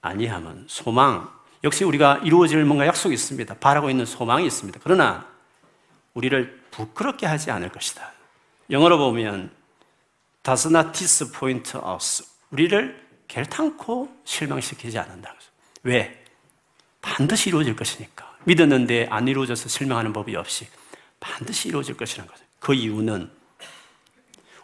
아니하면 0.07 0.65
소망 0.67 1.29
역시 1.63 1.83
우리가 1.83 2.21
이루어질 2.23 2.63
뭔가 2.65 2.85
약속이 2.87 3.13
있습니다. 3.13 3.55
바라고 3.55 3.89
있는 3.89 4.05
소망이 4.05 4.45
있습니다. 4.45 4.79
그러나 4.83 5.27
우리를 6.13 6.61
부끄럽게 6.71 7.25
하지 7.25 7.51
않을 7.51 7.69
것이다. 7.69 8.11
영어로 8.69 8.97
보면 8.97 9.51
does 10.43 10.67
not 10.67 10.91
disappoint 10.91 11.77
us. 11.77 12.23
우리를 12.51 13.07
결탄코 13.27 14.09
실망시키지 14.23 14.97
않는다. 14.97 15.35
왜? 15.83 16.23
반드시 17.01 17.49
이루어질 17.49 17.75
것이니까. 17.75 18.37
믿었는데 18.45 19.07
안 19.09 19.27
이루어져서 19.27 19.69
실망하는 19.69 20.13
법이 20.13 20.35
없이 20.35 20.67
반드시 21.19 21.67
이루어질 21.67 21.97
것이라는 21.97 22.31
거죠. 22.31 22.43
그 22.59 22.73
이유는 22.73 23.29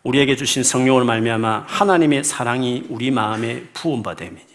우리에게 0.04 0.36
주신 0.36 0.64
성령을 0.64 1.06
말미암아 1.06 1.66
하나님의 1.68 2.24
사랑이 2.24 2.86
우리 2.90 3.12
마음에 3.12 3.64
부음받음이니 3.74 4.53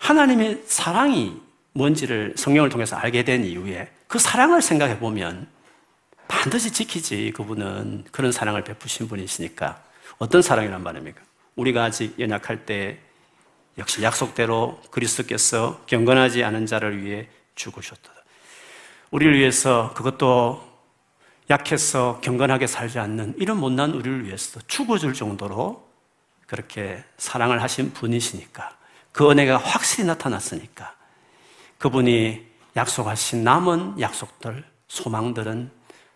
하나님의 0.00 0.64
사랑이 0.66 1.40
뭔지를 1.72 2.34
성령을 2.36 2.68
통해서 2.68 2.96
알게 2.96 3.22
된 3.22 3.44
이후에 3.44 3.90
그 4.08 4.18
사랑을 4.18 4.60
생각해 4.60 4.98
보면 4.98 5.46
반드시 6.26 6.72
지키지 6.72 7.32
그분은 7.36 8.04
그런 8.10 8.32
사랑을 8.32 8.64
베푸신 8.64 9.08
분이시니까 9.08 9.82
어떤 10.18 10.42
사랑이란 10.42 10.82
말입니까? 10.82 11.20
우리가 11.54 11.84
아직 11.84 12.18
연약할 12.18 12.66
때 12.66 12.98
역시 13.78 14.02
약속대로 14.02 14.80
그리스도께서 14.90 15.82
경건하지 15.86 16.44
않은 16.44 16.66
자를 16.66 17.02
위해 17.02 17.28
죽으셨다. 17.54 18.10
우리를 19.10 19.38
위해서 19.38 19.92
그것도 19.94 20.68
약해서 21.50 22.20
경건하게 22.22 22.66
살지 22.66 22.98
않는 22.98 23.34
이런 23.38 23.58
못난 23.58 23.90
우리를 23.90 24.24
위해서 24.24 24.60
죽어줄 24.66 25.14
정도로 25.14 25.88
그렇게 26.46 27.04
사랑을 27.16 27.62
하신 27.62 27.92
분이시니까 27.92 28.79
그 29.12 29.30
은혜가 29.30 29.56
확실히 29.56 30.06
나타났으니까 30.06 30.94
그분이 31.78 32.46
약속하신 32.76 33.42
남은 33.42 34.00
약속들, 34.00 34.64
소망들은 34.88 35.70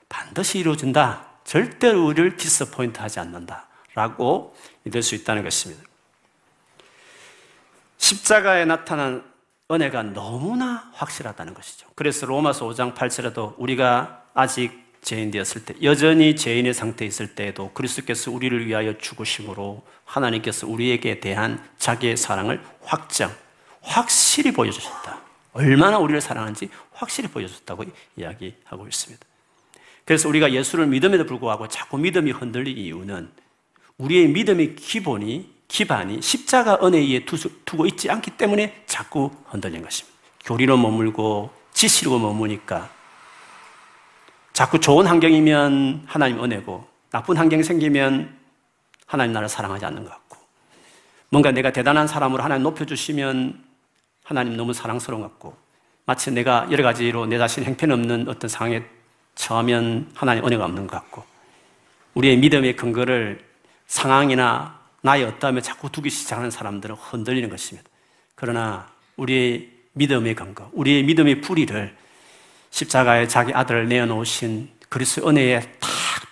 반드시 0.09 0.59
이루어진다. 0.59 1.27
절대로 1.45 2.07
우리를 2.07 2.37
디스포인트 2.37 3.01
하지 3.01 3.21
않는다. 3.21 3.69
라고 3.95 4.55
믿을 4.83 5.03
수 5.03 5.15
있다는 5.15 5.43
것입니다. 5.43 5.83
십자가에 7.99 8.65
나타난 8.65 9.25
은혜가 9.71 10.03
너무나 10.03 10.91
확실하다는 10.93 11.55
것이죠. 11.55 11.89
그래서 11.95 12.27
로마서 12.27 12.67
5장 12.67 12.95
8절에도 12.95 13.55
우리가 13.59 14.25
아직 14.35 14.84
죄인 15.05 15.31
되었을 15.31 15.65
때, 15.65 15.75
여전히 15.83 16.35
죄인의 16.35 16.75
상태에 16.75 17.07
있을 17.07 17.35
때에도 17.35 17.71
그리스도께서 17.73 18.31
우리를 18.31 18.67
위하여 18.67 18.97
죽으심으로 18.99 19.83
하나님께서 20.05 20.67
우리에게 20.67 21.21
대한 21.21 21.63
자기의 21.79 22.17
사랑을 22.17 22.61
확정, 22.83 23.31
확실히 23.83 24.53
보여주셨다. 24.53 25.21
얼마나 25.53 25.99
우리를 25.99 26.21
사랑하는지 26.21 26.69
확실히 26.93 27.29
보여줬다고 27.29 27.85
이야기하고 28.17 28.87
있습니다. 28.89 29.25
그래서 30.05 30.29
우리가 30.29 30.53
예수를 30.53 30.87
믿음에도 30.87 31.25
불구하고 31.27 31.69
자꾸 31.69 31.99
믿음이 31.99 32.33
흔들린 32.33 32.77
이유는 32.77 33.31
우리의 33.99 34.29
믿음의 34.29 34.77
기본이 34.77 35.55
기반이 35.69 36.21
십자가 36.23 36.79
은혜에 36.83 37.25
두고 37.65 37.87
있지 37.87 38.11
않기 38.11 38.33
때문에 38.33 38.85
자꾸 38.87 39.31
흔들린 39.47 39.83
것입니다. 39.83 40.19
교리로 40.45 40.77
머물고 40.77 41.51
지시로 41.73 42.19
머무니까 42.19 42.91
자꾸 44.55 44.79
좋은 44.79 45.07
환경이면 45.09 46.05
하나님 46.07 46.43
은혜고 46.43 46.87
나쁜 47.11 47.37
환경이 47.37 47.65
생기면 47.65 48.33
하나님 49.05 49.33
나를 49.33 49.49
사랑하지 49.49 49.85
않는 49.85 50.05
것 50.05 50.11
같고 50.11 50.39
뭔가 51.29 51.51
내가 51.51 51.73
대단한 51.73 52.07
사람으로 52.07 52.41
하나님 52.41 52.63
높여주시면 52.63 53.65
하나님 54.23 54.57
너무 54.57 54.73
사랑스러운 54.73 55.23
것 55.23 55.29
같고 55.33 55.57
마치 56.07 56.31
내가 56.31 56.69
여러 56.71 56.85
가지로 56.85 57.27
내 57.27 57.37
자신 57.37 57.65
행편없는 57.65 58.29
어떤 58.29 58.49
상황에 58.49 58.85
처하면 59.35 60.13
하나님 60.15 60.45
은혜가 60.45 60.65
없는 60.65 60.87
것 60.87 60.97
같고 60.99 61.25
우리의 62.15 62.37
믿음의 62.37 62.77
근거를 62.77 63.45
상황이나 63.89 64.79
나의 65.01 65.25
어떠함에 65.25 65.63
자꾸 65.63 65.91
두기 65.91 66.11
시작하는 66.11 66.53
사람들은 66.53 66.95
흔들리는 66.95 67.51
것입니다. 67.51 67.89
그러나 68.37 68.87
우리의 69.17 69.69
믿음의 69.95 70.37
근거, 70.37 70.71
우리의 70.73 71.03
믿음의 71.03 71.41
뿌리를 71.41 72.04
십자가에 72.75 73.29
자기 73.29 73.55
아들을 73.55 73.87
내어놓으신 73.87 74.69
그리스 74.89 75.21
은혜에 75.21 75.61
탁 75.61 75.91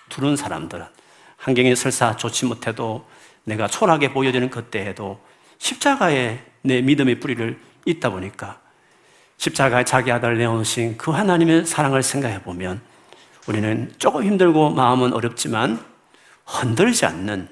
두는 0.09 0.35
사람들은 0.35 0.85
환경이 1.37 1.73
설사 1.77 2.17
좋지 2.17 2.47
못해도 2.47 3.07
내가 3.45 3.69
초라하게 3.69 4.11
보여지는 4.11 4.49
그때에도 4.49 5.21
십자가에 5.57 6.43
내 6.61 6.81
믿음의 6.81 7.21
뿌리를 7.21 7.57
있다 7.85 8.09
보니까 8.09 8.59
십자가에 9.37 9.85
자기 9.85 10.11
아들을 10.11 10.37
내어놓으신 10.37 10.97
그 10.97 11.11
하나님의 11.11 11.65
사랑을 11.65 12.03
생각해 12.03 12.43
보면 12.43 12.81
우리는 13.47 13.93
조금 13.97 14.25
힘들고 14.25 14.71
마음은 14.71 15.13
어렵지만 15.13 15.81
흔들지 16.45 17.05
않는 17.05 17.47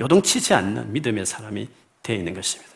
요동치지 0.00 0.54
않는 0.54 0.92
믿음의 0.92 1.24
사람이 1.24 1.68
되어 2.02 2.16
있는 2.16 2.34
것입니다. 2.34 2.72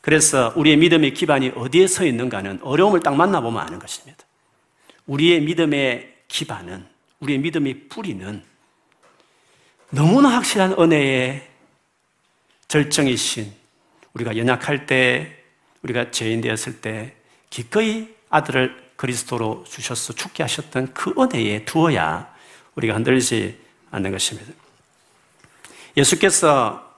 그래서 0.00 0.52
우리의 0.56 0.76
믿음의 0.78 1.14
기반이 1.14 1.52
어디에 1.54 1.86
서 1.86 2.04
있는가는 2.04 2.58
어려움을 2.62 3.00
딱 3.00 3.14
만나보면 3.14 3.64
아는 3.64 3.78
것입니다. 3.78 4.24
우리의 5.06 5.42
믿음의 5.42 6.14
기반은, 6.28 6.86
우리의 7.20 7.38
믿음의 7.38 7.88
뿌리는 7.88 8.42
너무나 9.90 10.30
확실한 10.30 10.72
은혜의 10.78 11.48
절정이신 12.68 13.52
우리가 14.14 14.36
연약할 14.36 14.86
때, 14.86 15.44
우리가 15.82 16.10
죄인 16.10 16.40
되었을 16.40 16.80
때 16.80 17.14
기꺼이 17.50 18.14
아들을 18.30 18.92
그리스도로 18.96 19.64
주셔서 19.68 20.12
죽게 20.14 20.42
하셨던 20.42 20.94
그 20.94 21.14
은혜에 21.18 21.64
두어야 21.64 22.32
우리가 22.74 22.94
흔들리지 22.94 23.60
않는 23.90 24.10
것입니다. 24.10 24.52
예수께서 25.96 26.92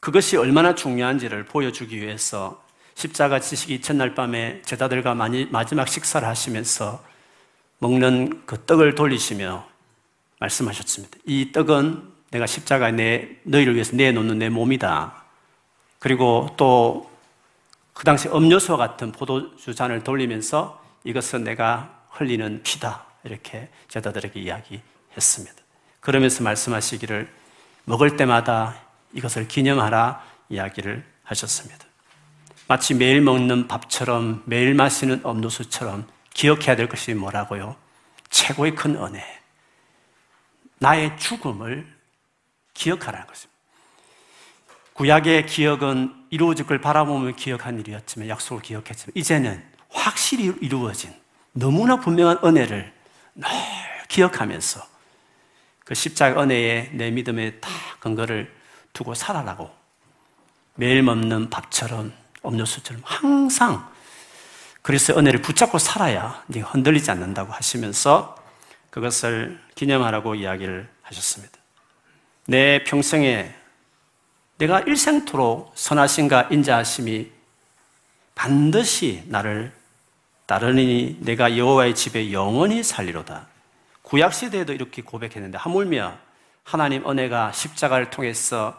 그것이 0.00 0.36
얼마나 0.36 0.74
중요한지를 0.74 1.44
보여주기 1.44 2.00
위해서 2.00 2.62
십자가 2.94 3.40
지식이 3.40 3.80
첫날 3.80 4.14
밤에 4.14 4.62
제자들과 4.62 5.14
마지막 5.14 5.88
식사를 5.88 6.26
하시면서 6.26 7.04
먹는 7.84 8.42
그 8.46 8.64
떡을 8.64 8.94
돌리시며 8.94 9.66
말씀하셨습니다. 10.40 11.18
이 11.26 11.52
떡은 11.52 12.12
내가 12.30 12.46
십자가에 12.46 12.92
내, 12.92 13.36
너희를 13.44 13.74
위해서 13.74 13.94
내놓는 13.96 14.38
내 14.38 14.48
몸이다. 14.48 15.24
그리고 15.98 16.48
또 16.56 17.14
그 17.94 18.04
당시 18.04 18.28
음료수와 18.28 18.76
같은 18.76 19.12
포도주 19.12 19.74
잔을 19.74 20.04
돌리면서 20.04 20.82
이것은 21.04 21.44
내가 21.44 22.02
흘리는 22.10 22.62
피다. 22.62 23.06
이렇게 23.22 23.70
제자들에게 23.88 24.38
이야기했습니다. 24.38 25.54
그러면서 26.00 26.42
말씀하시기를 26.42 27.32
먹을 27.84 28.16
때마다 28.16 28.74
이것을 29.14 29.48
기념하라 29.48 30.22
이야기를 30.50 31.04
하셨습니다. 31.22 31.86
마치 32.66 32.94
매일 32.94 33.22
먹는 33.22 33.68
밥처럼 33.68 34.42
매일 34.44 34.74
마시는 34.74 35.22
음료수처럼 35.24 36.06
기억해야 36.34 36.76
될 36.76 36.88
것이 36.88 37.14
뭐라고요? 37.14 37.76
최고의 38.28 38.74
큰 38.74 38.96
은혜. 38.96 39.24
나의 40.78 41.16
죽음을 41.16 41.86
기억하라는 42.74 43.26
것입니다. 43.26 43.54
구약의 44.94 45.46
기억은 45.46 46.14
이루어질 46.30 46.66
걸 46.66 46.80
바라보며 46.80 47.32
기억한 47.32 47.80
일이었지만 47.80 48.28
약속을 48.28 48.62
기억했지만 48.62 49.12
이제는 49.14 49.64
확실히 49.88 50.54
이루어진 50.60 51.14
너무나 51.52 51.96
분명한 51.96 52.40
은혜를 52.44 52.92
늘 53.34 53.48
기억하면서 54.08 54.86
그 55.84 55.94
십자가 55.94 56.42
은혜에 56.42 56.90
내 56.92 57.10
믿음에 57.10 57.58
다 57.60 57.70
근거를 58.00 58.54
두고 58.92 59.14
살아라고 59.14 59.70
매일 60.76 61.02
먹는 61.02 61.50
밥처럼 61.50 62.12
음료수처럼 62.44 63.02
항상 63.04 63.93
그리스의 64.84 65.16
은혜를 65.16 65.40
붙잡고 65.40 65.78
살아야 65.78 66.42
네가 66.46 66.68
흔들리지 66.68 67.10
않는다고 67.10 67.52
하시면서 67.52 68.36
그것을 68.90 69.58
기념하라고 69.74 70.34
이야기를 70.34 70.86
하셨습니다. 71.00 71.58
내 72.46 72.84
평생에 72.84 73.54
내가 74.58 74.80
일생토록 74.80 75.72
선하신가 75.74 76.48
인자하심이 76.50 77.30
반드시 78.34 79.22
나를 79.26 79.72
따르니 80.44 81.16
내가 81.20 81.56
여호와의 81.56 81.94
집에 81.94 82.30
영원히 82.30 82.82
살리로다. 82.82 83.46
구약 84.02 84.34
시대에도 84.34 84.74
이렇게 84.74 85.00
고백했는데 85.00 85.56
하물며 85.56 86.14
하나님 86.62 87.08
은혜가 87.08 87.52
십자가를 87.52 88.10
통해서 88.10 88.78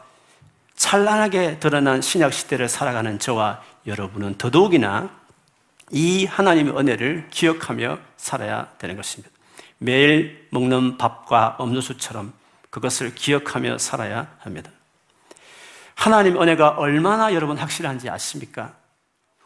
찬란하게 0.76 1.60
드러난 1.60 2.04
신약 2.04 2.32
시대를 2.32 2.70
살아가는 2.70 3.18
저와 3.18 3.64
여러분은 3.88 4.38
더더욱이나 4.38 5.25
이 5.92 6.26
하나님의 6.26 6.78
은혜를 6.78 7.28
기억하며 7.30 8.00
살아야 8.18 8.70
되는 8.78 8.96
것입니다. 8.96 9.34
매일 9.78 10.48
먹는 10.52 10.98
밥과 10.98 11.58
음료수처럼 11.62 12.34
그것을 12.70 13.14
기억하며 13.16 13.78
살아야 13.78 14.36
합니다. 14.40 14.72
하나님 15.96 16.42
은혜가 16.42 16.72
얼마나 16.72 17.34
여러분 17.34 17.58
확실한지 17.58 18.10
아십니까? 18.10 18.76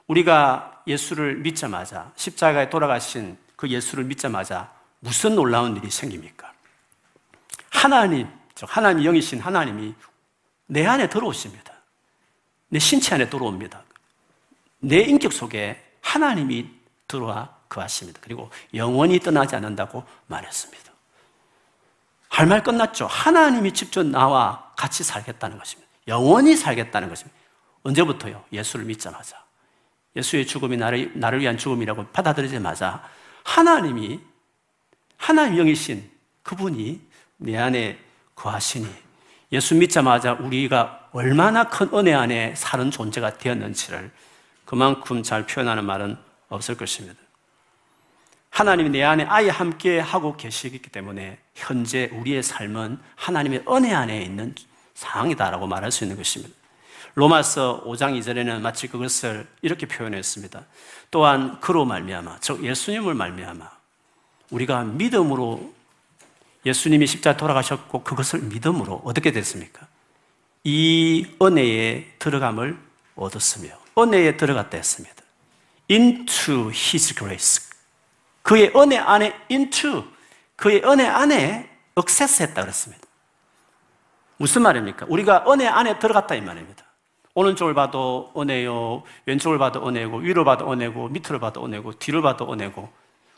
우리가 0.08 0.84
예수를 0.88 1.38
믿자마자 1.38 2.12
십자가에 2.15 2.69
돌아가신 2.69 3.38
그 3.56 3.67
예수를 3.69 4.06
믿자마자 4.06 4.71
무슨 4.99 5.36
놀라운 5.36 5.75
일이 5.78 5.89
생깁니까? 5.89 6.52
하나님, 7.69 8.28
하나님 8.62 9.04
영이신 9.04 9.39
하나님이 9.39 9.93
내 10.65 10.86
안에 10.86 11.08
들어오십니다. 11.10 11.73
내 12.69 12.80
신체 12.80 13.15
안에 13.15 13.30
들어옵니다. 13.30 13.84
내 14.80 15.02
인격 15.02 15.34
속에 15.34 15.88
하나님이 16.01 16.69
들어와 17.07 17.55
거하십니다. 17.69 18.19
그리고 18.23 18.49
영원히 18.73 19.19
떠나지 19.19 19.55
않는다고 19.55 20.03
말했습니다. 20.27 20.89
할 22.29 22.47
말 22.47 22.63
끝났죠. 22.63 23.05
하나님이 23.07 23.73
직접 23.73 24.05
나와 24.05 24.71
같이 24.77 25.03
살겠다는 25.03 25.57
것입니다. 25.57 25.89
영원히 26.07 26.55
살겠다는 26.55 27.09
것입니다. 27.09 27.38
언제부터요? 27.83 28.43
예수를 28.51 28.85
믿자마자. 28.85 29.43
예수의 30.15 30.47
죽음이 30.47 30.77
나를, 30.77 31.12
나를 31.15 31.41
위한 31.41 31.57
죽음이라고 31.57 32.07
받아들이자마자 32.07 33.03
하나님이, 33.43 34.19
하나님 35.17 35.57
영이신 35.57 36.09
그분이 36.43 37.01
내 37.38 37.57
안에 37.57 37.99
거하시니 38.35 38.88
예수 39.51 39.75
믿자마자 39.75 40.33
우리가 40.33 41.09
얼마나 41.12 41.65
큰 41.65 41.89
은혜 41.93 42.13
안에 42.13 42.55
사는 42.55 42.89
존재가 42.89 43.38
되었는지를 43.38 44.12
그만큼 44.69 45.23
잘 45.23 45.47
표현하는 45.47 45.84
말은 45.84 46.15
없을 46.47 46.77
것입니다. 46.77 47.17
하나님이 48.51 48.91
내 48.91 49.01
안에 49.01 49.25
아예 49.27 49.49
함께 49.49 49.97
하고 49.97 50.38
계시기 50.38 50.77
때문에 50.77 51.39
현재 51.55 52.08
우리의 52.13 52.43
삶은 52.43 52.99
하나님의 53.15 53.63
은혜 53.67 53.95
안에 53.95 54.21
있는 54.21 54.53
상황이다라고 54.93 55.65
말할 55.65 55.91
수 55.91 56.03
있는 56.03 56.17
것입니다. 56.17 56.53
로마서 57.15 57.84
5장 57.84 58.15
2절에는 58.19 58.60
마치 58.62 58.88
그것을 58.88 59.47
이렇게 59.63 59.88
표현했습니다. 59.88 60.63
또한 61.10 61.60
그로 61.62 61.84
말미암아, 61.86 62.38
즉 62.41 62.63
예수님을 62.63 63.15
말미암아 63.15 63.67
우리가 64.51 64.84
믿음으로 64.84 65.73
예수님이 66.63 67.08
십자가 67.08 67.36
돌아가셨고 67.38 68.03
그것을 68.03 68.41
믿음으로 68.41 69.01
어떻게 69.03 69.32
됐습니까? 69.32 69.88
이 70.63 71.25
은혜에 71.41 72.17
들어감을 72.19 72.77
얻었으며 73.15 73.78
은혜에 74.01 74.38
들어갔다 74.38 74.77
했습니다. 74.77 75.15
into 75.89 76.69
his 76.69 77.15
grace. 77.15 77.69
그의 78.41 78.71
은혜 78.75 78.97
안에 78.97 79.33
into 79.49 80.03
그의 80.55 80.83
은혜 80.83 81.05
안에 81.05 81.69
access 81.97 82.43
했다 82.43 82.62
그랬습니다. 82.62 83.03
무슨 84.38 84.62
말입니까? 84.62 85.05
우리가 85.09 85.45
은혜 85.49 85.67
안에 85.67 85.99
들어갔다 85.99 86.35
이 86.35 86.41
말입니다. 86.41 86.85
오른쪽을 87.33 87.73
봐도 87.73 88.33
은혜요, 88.35 89.03
왼쪽을 89.25 89.57
봐도 89.57 89.88
은혜고, 89.88 90.17
위로 90.17 90.43
봐도 90.43 90.71
은혜고, 90.71 91.09
밑으로 91.09 91.39
봐도 91.39 91.63
은혜고, 91.63 91.93
뒤를 91.99 92.21
봐도 92.21 92.51
은혜고, 92.51 92.89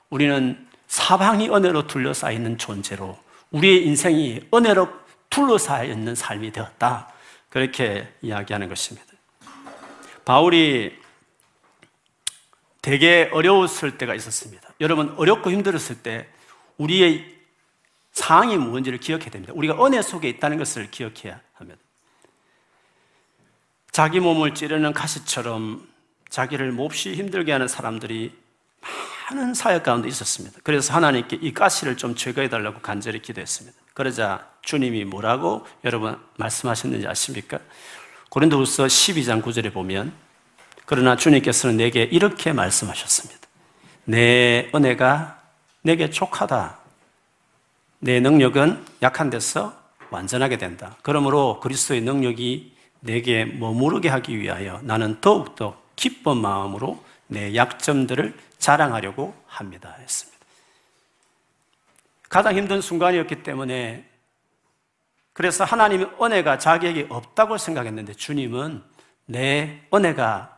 우리는 0.10 0.68
사방이 0.88 1.50
은혜로 1.50 1.88
둘러싸여 1.88 2.34
있는 2.34 2.58
존재로 2.58 3.18
우리의 3.52 3.86
인생이 3.88 4.50
은혜로 4.54 4.90
둘러싸여 5.30 5.86
있는 5.86 6.16
삶이 6.16 6.52
되었다. 6.52 7.12
그렇게 7.50 8.14
이야기하는 8.22 8.70
것입니다. 8.70 9.11
바울이 10.26 11.00
되게 12.82 13.30
어려웠을 13.32 13.98
때가 13.98 14.16
있었습니다. 14.16 14.74
여러분, 14.82 15.14
어렵고 15.18 15.52
힘들었을 15.52 16.02
때 16.02 16.28
우리의 16.78 17.40
상황이 18.12 18.58
무엇인지를 18.58 19.00
기억해야 19.00 19.30
됩니다. 19.30 19.54
우리가 19.56 19.86
은혜 19.86 20.02
속에 20.02 20.28
있다는 20.30 20.58
것을 20.58 20.90
기억해야 20.90 21.40
합니다. 21.54 21.80
자기 23.92 24.20
몸을 24.20 24.56
찌르는 24.56 24.94
가시처럼 24.94 25.88
자기를 26.30 26.72
몹시 26.72 27.14
힘들게 27.14 27.52
하는 27.52 27.68
사람들이 27.68 28.34
많은 29.30 29.54
사역 29.54 29.84
가운데 29.84 30.08
있었습니다. 30.08 30.60
그래서 30.64 30.94
하나님께 30.94 31.40
이 31.42 31.54
가시를 31.54 31.98
좀 31.98 32.16
제거해 32.16 32.50
달라고 32.50 32.80
간절히 32.80 33.22
기도했습니다. 33.22 33.78
그러자 33.94 34.50
주님이 34.62 35.06
뭐라고 35.06 35.66
여러분 35.84 36.18
말씀하셨는지 36.38 37.08
아십니까? 37.08 37.60
고린도후서 38.32 38.86
12장 38.86 39.44
9절에 39.44 39.74
보면 39.74 40.14
그러나 40.86 41.18
주님께서는 41.18 41.76
내게 41.76 42.04
이렇게 42.04 42.54
말씀하셨습니다. 42.54 43.42
내 44.06 44.72
은혜가 44.74 45.38
내게 45.82 46.10
족하다. 46.10 46.78
내 48.00 48.22
능력은 48.22 48.86
약한 49.02 49.30
데서 49.30 49.78
완전하게 50.12 50.58
된다. 50.58 50.96
그러므로 51.02 51.60
그리스도의 51.60 52.00
능력이 52.02 52.74
내게 53.02 53.44
머무르게 53.44 54.08
하기 54.08 54.40
위하여 54.40 54.80
나는 54.84 55.20
더욱더 55.20 55.82
기쁜 55.98 56.38
마음으로 56.38 57.04
내 57.28 57.54
약점들을 57.54 58.34
자랑하려고 58.60 59.36
합니다. 59.46 59.98
했습니다. 60.00 60.40
가장 62.30 62.56
힘든 62.56 62.80
순간이었기 62.80 63.44
때문에 63.44 64.06
그래서 65.42 65.64
하나님의 65.64 66.08
은혜가 66.22 66.60
자기에게 66.60 67.08
없다고 67.10 67.58
생각했는데 67.58 68.14
주님은 68.14 68.84
내 69.26 69.82
은혜가 69.92 70.56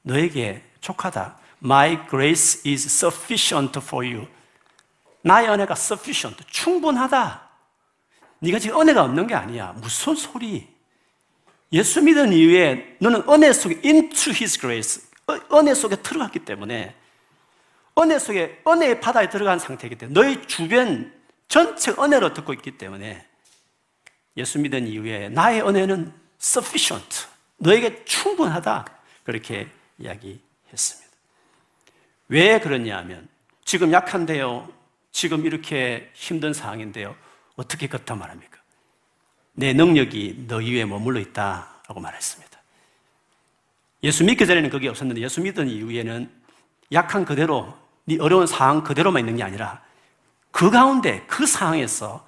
너에게 0.00 0.62
족하다. 0.80 1.36
My 1.62 2.08
grace 2.08 2.62
is 2.64 2.86
sufficient 2.86 3.78
for 3.78 4.06
you. 4.06 4.26
나의 5.20 5.50
은혜가 5.50 5.74
sufficient, 5.76 6.42
충분하다. 6.46 7.46
네가 8.38 8.58
지금 8.58 8.80
은혜가 8.80 9.04
없는 9.04 9.26
게 9.26 9.34
아니야. 9.34 9.74
무슨 9.76 10.14
소리? 10.14 10.66
예수 11.70 12.00
믿은 12.00 12.32
이후에 12.32 12.96
너는 13.00 13.24
은혜 13.28 13.52
속에 13.52 13.82
into 13.84 14.32
His 14.32 14.58
grace, 14.58 15.02
어, 15.26 15.58
은혜 15.58 15.74
속에 15.74 15.96
들어갔기 15.96 16.38
때문에 16.38 16.94
은혜 17.98 18.18
속에 18.18 18.62
은혜의 18.66 19.02
바다에 19.02 19.28
들어간 19.28 19.58
상태이기 19.58 19.96
때문에 19.96 20.18
너희 20.18 20.46
주변 20.46 21.12
전체 21.48 21.90
은혜로 21.90 22.32
듣고 22.32 22.54
있기 22.54 22.78
때문에 22.78 23.26
예수 24.36 24.58
믿은 24.58 24.86
이후에 24.86 25.28
나의 25.28 25.62
은혜는 25.62 26.12
sufficient, 26.40 27.26
너에게 27.58 28.04
충분하다 28.04 28.84
그렇게 29.24 29.68
이야기했습니다. 29.98 31.12
왜 32.28 32.58
그러냐 32.58 32.98
하면 32.98 33.28
지금 33.64 33.92
약한데요. 33.92 34.68
지금 35.12 35.44
이렇게 35.44 36.10
힘든 36.14 36.52
상황인데요. 36.52 37.14
어떻게 37.56 37.86
그렇다 37.86 38.14
말합니까? 38.14 38.58
내 39.52 39.74
능력이 39.74 40.46
너 40.48 40.56
위에 40.56 40.84
머물러 40.84 41.20
있다라고 41.20 42.00
말했습니다. 42.00 42.58
예수 44.04 44.24
믿기 44.24 44.46
전에는 44.46 44.70
그게 44.70 44.88
없었는데 44.88 45.20
예수 45.20 45.40
믿은 45.42 45.68
이후에는 45.68 46.30
약한 46.92 47.24
그대로 47.24 47.76
네 48.04 48.16
어려운 48.18 48.46
상황 48.46 48.82
그대로만 48.82 49.20
있는 49.20 49.36
게 49.36 49.42
아니라 49.42 49.82
그 50.50 50.70
가운데 50.70 51.24
그 51.26 51.46
상황에서 51.46 52.26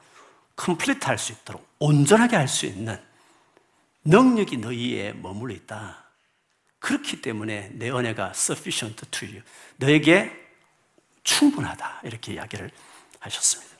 complete 0.57 1.07
할 1.07 1.19
수 1.19 1.33
있도록 1.33 1.67
온전하게 1.79 2.37
할 2.37 2.49
수 2.49 2.67
있는 2.67 2.99
능력이 4.05 4.59
너희에 4.59 5.13
머물러 5.13 5.55
있다. 5.55 6.05
그렇기 6.79 7.23
때문에 7.23 7.71
내 7.75 7.91
은혜가 7.91 8.33
sufficient 8.35 9.07
to 9.11 9.29
you. 9.29 9.43
너에게 9.77 10.31
충분하다. 11.23 12.03
이렇게 12.05 12.35
이야기를 12.35 12.71
하셨습니다. 13.21 13.75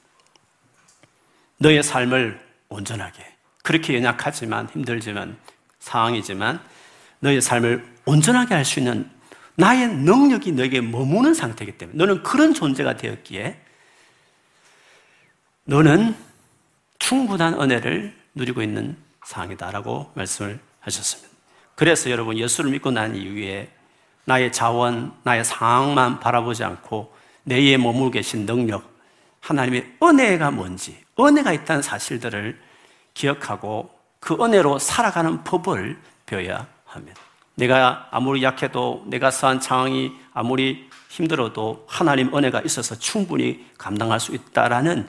너의 1.59 1.83
삶을 1.83 2.41
온전하게 2.71 3.23
그렇게 3.63 3.95
연약하지만 3.95 4.69
힘들지만 4.71 5.39
상황이지만 5.79 6.61
너의 7.21 7.41
삶을 7.43 7.95
온전하게 8.07 8.55
할 8.55 8.65
수 8.65 8.81
있는 8.81 9.11
나의 9.57 9.89
능력이 9.89 10.53
너에게 10.53 10.81
머무는 10.81 11.33
상태이기 11.35 11.79
때문에 11.79 11.97
너는 11.97 12.23
그런 12.23 12.55
존재가 12.55 12.97
되었기에 12.97 13.61
너는 15.65 16.17
충분한 17.05 17.61
은혜를 17.61 18.17
누리고 18.35 18.63
있는 18.63 18.97
상황이다라고 19.25 20.13
말씀을 20.15 20.59
하셨습니다. 20.81 21.31
그래서 21.75 22.11
여러분 22.11 22.39
예수를 22.39 22.71
믿고 22.71 22.91
난 22.93 23.15
이후에 23.15 23.71
나의 24.25 24.51
자원, 24.53 25.13
나의 25.23 25.45
상황만 25.45 26.21
바라보지 26.21 26.65
않고 26.65 27.15
내에 27.43 27.77
머물고 27.77 28.13
계신 28.13 28.47
능력, 28.47 28.91
하나님의 29.41 29.97
은혜가 30.03 30.51
뭔지, 30.51 30.97
은혜가 31.21 31.53
있다는 31.53 31.83
사실들을 31.83 32.59
기억하고 33.13 33.91
그 34.19 34.39
은혜로 34.41 34.79
살아가는 34.79 35.45
법을 35.45 35.99
배워야 36.25 36.67
합니다. 36.87 37.21
내가 37.55 38.09
아무리 38.13 38.43
약해도 38.43 39.05
내가 39.09 39.31
처한 39.31 39.61
상황이 39.61 40.13
아무리 40.33 40.89
힘들어도 41.11 41.85
하나님 41.87 42.35
은혜가 42.35 42.63
있어서 42.63 42.99
충분히 42.99 43.67
감당할 43.77 44.19
수 44.21 44.35
있다라는 44.35 45.07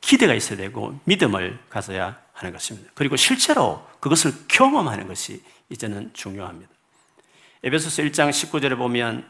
기대가 0.00 0.34
있어야 0.34 0.56
되고 0.56 0.98
믿음을 1.04 1.58
가져야 1.68 2.20
하는 2.32 2.52
것입니다. 2.52 2.90
그리고 2.94 3.16
실제로 3.16 3.86
그것을 4.00 4.32
경험하는 4.48 5.08
것이 5.08 5.42
이제는 5.70 6.10
중요합니다. 6.14 6.70
에베소서 7.62 8.02
1장 8.02 8.30
19절에 8.30 8.76
보면 8.76 9.28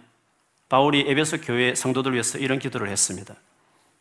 바울이 0.69 1.07
에베소 1.09 1.41
교회 1.41 1.75
성도들 1.75 2.13
위해서 2.13 2.39
이런 2.39 2.59
기도를 2.59 2.89
했습니다. 2.89 3.35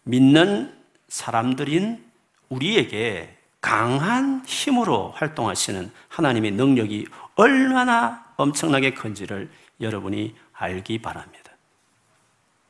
믿는 0.03 0.77
사람들인 1.07 2.05
우리에게 2.49 3.37
강한 3.61 4.43
힘으로 4.45 5.11
활동하시는 5.11 5.91
하나님의 6.09 6.51
능력이 6.51 7.07
얼마나 7.35 8.25
엄청나게 8.35 8.93
큰지를 8.93 9.49
여러분이 9.81 10.35
알기 10.53 10.99
바랍니다. 11.01 11.51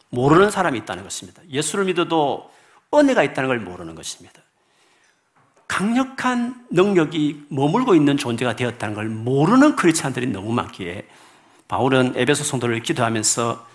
모르는 0.10 0.52
사람이 0.52 0.78
있다는 0.80 1.04
것입니다. 1.04 1.42
예수를 1.50 1.86
믿어도 1.86 2.52
은혜가 2.94 3.24
있다는 3.24 3.48
걸 3.48 3.60
모르는 3.60 3.96
것입니다. 3.96 4.42
강력한 5.68 6.66
능력이 6.72 7.48
머물고 7.50 7.94
있는 7.94 8.18
존재가 8.18 8.56
되었다는 8.56 8.96
걸 8.96 9.10
모르는 9.10 9.76
크리스찬들이 9.76 10.28
너무 10.28 10.54
많기에 10.54 11.06
바울은 11.68 12.14
에베소 12.16 12.44
성도를 12.44 12.82
기도하면서 12.82 13.68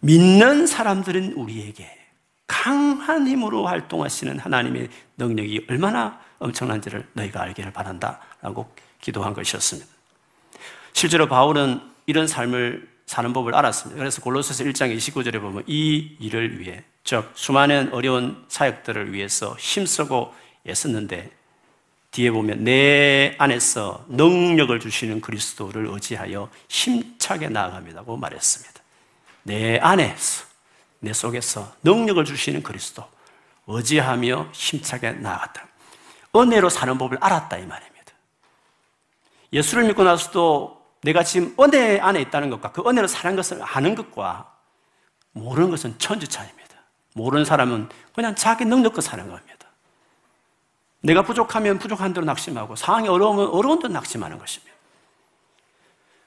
믿는 0.00 0.66
사람들은 0.66 1.34
우리에게 1.34 1.88
강한 2.46 3.26
힘으로 3.26 3.66
활동하시는 3.66 4.38
하나님의 4.38 4.88
능력이 5.16 5.66
얼마나 5.70 6.20
엄청난지를 6.40 7.08
너희가 7.14 7.40
알기를 7.42 7.72
바란다 7.72 8.20
라고 8.42 8.70
기도한 9.00 9.32
것이었습니다. 9.32 9.88
실제로 10.92 11.26
바울은 11.26 11.80
이런 12.06 12.26
삶을 12.26 12.88
사는 13.06 13.32
법을 13.32 13.54
알았습니다. 13.54 13.98
그래서 13.98 14.20
골로새서 14.20 14.64
1장 14.64 14.94
29절에 14.96 15.40
보면 15.40 15.64
이 15.66 16.16
일을 16.20 16.60
위해 16.60 16.84
즉 17.04 17.30
수많은 17.34 17.92
어려운 17.92 18.44
사역들을 18.48 19.12
위해서 19.12 19.54
힘쓰고 19.58 20.34
애썼는데 20.66 21.30
뒤에 22.10 22.30
보면 22.30 22.64
내 22.64 23.34
안에서 23.38 24.04
능력을 24.08 24.78
주시는 24.80 25.20
그리스도를 25.20 25.86
의지하여 25.88 26.48
힘차게 26.68 27.48
나아갑니다고 27.48 28.16
말했습니다. 28.16 28.72
내 29.42 29.78
안에서 29.78 30.46
내 31.00 31.12
속에서 31.12 31.74
능력을 31.82 32.24
주시는 32.24 32.62
그리스도 32.62 33.04
의지하며 33.66 34.48
힘차게 34.52 35.12
나아갔다. 35.12 35.66
은혜로 36.34 36.70
사는 36.70 36.96
법을 36.96 37.18
알았다 37.20 37.58
이 37.58 37.66
말입니다. 37.66 38.12
예수를 39.52 39.84
믿고 39.84 40.04
나서도 40.04 40.82
내가 41.02 41.22
지금 41.22 41.54
은혜 41.60 42.00
안에 42.00 42.20
있다는 42.22 42.48
것과 42.50 42.72
그 42.72 42.82
은혜로 42.88 43.06
사는 43.06 43.36
것을 43.36 43.60
아는 43.62 43.94
것과 43.94 44.52
모르는 45.32 45.70
것은 45.70 45.98
천지 45.98 46.26
차이입니다. 46.26 46.63
모르는 47.14 47.44
사람은 47.44 47.88
그냥 48.14 48.34
자기 48.36 48.64
능력껏 48.64 49.02
사는 49.02 49.28
겁니다. 49.28 49.54
내가 51.00 51.22
부족하면 51.22 51.78
부족한 51.78 52.12
대로 52.12 52.26
낙심하고 52.26 52.76
상황이 52.76 53.08
어려우면 53.08 53.48
어려운 53.48 53.78
대로 53.78 53.92
낙심하는 53.92 54.38
것입니다. 54.38 54.74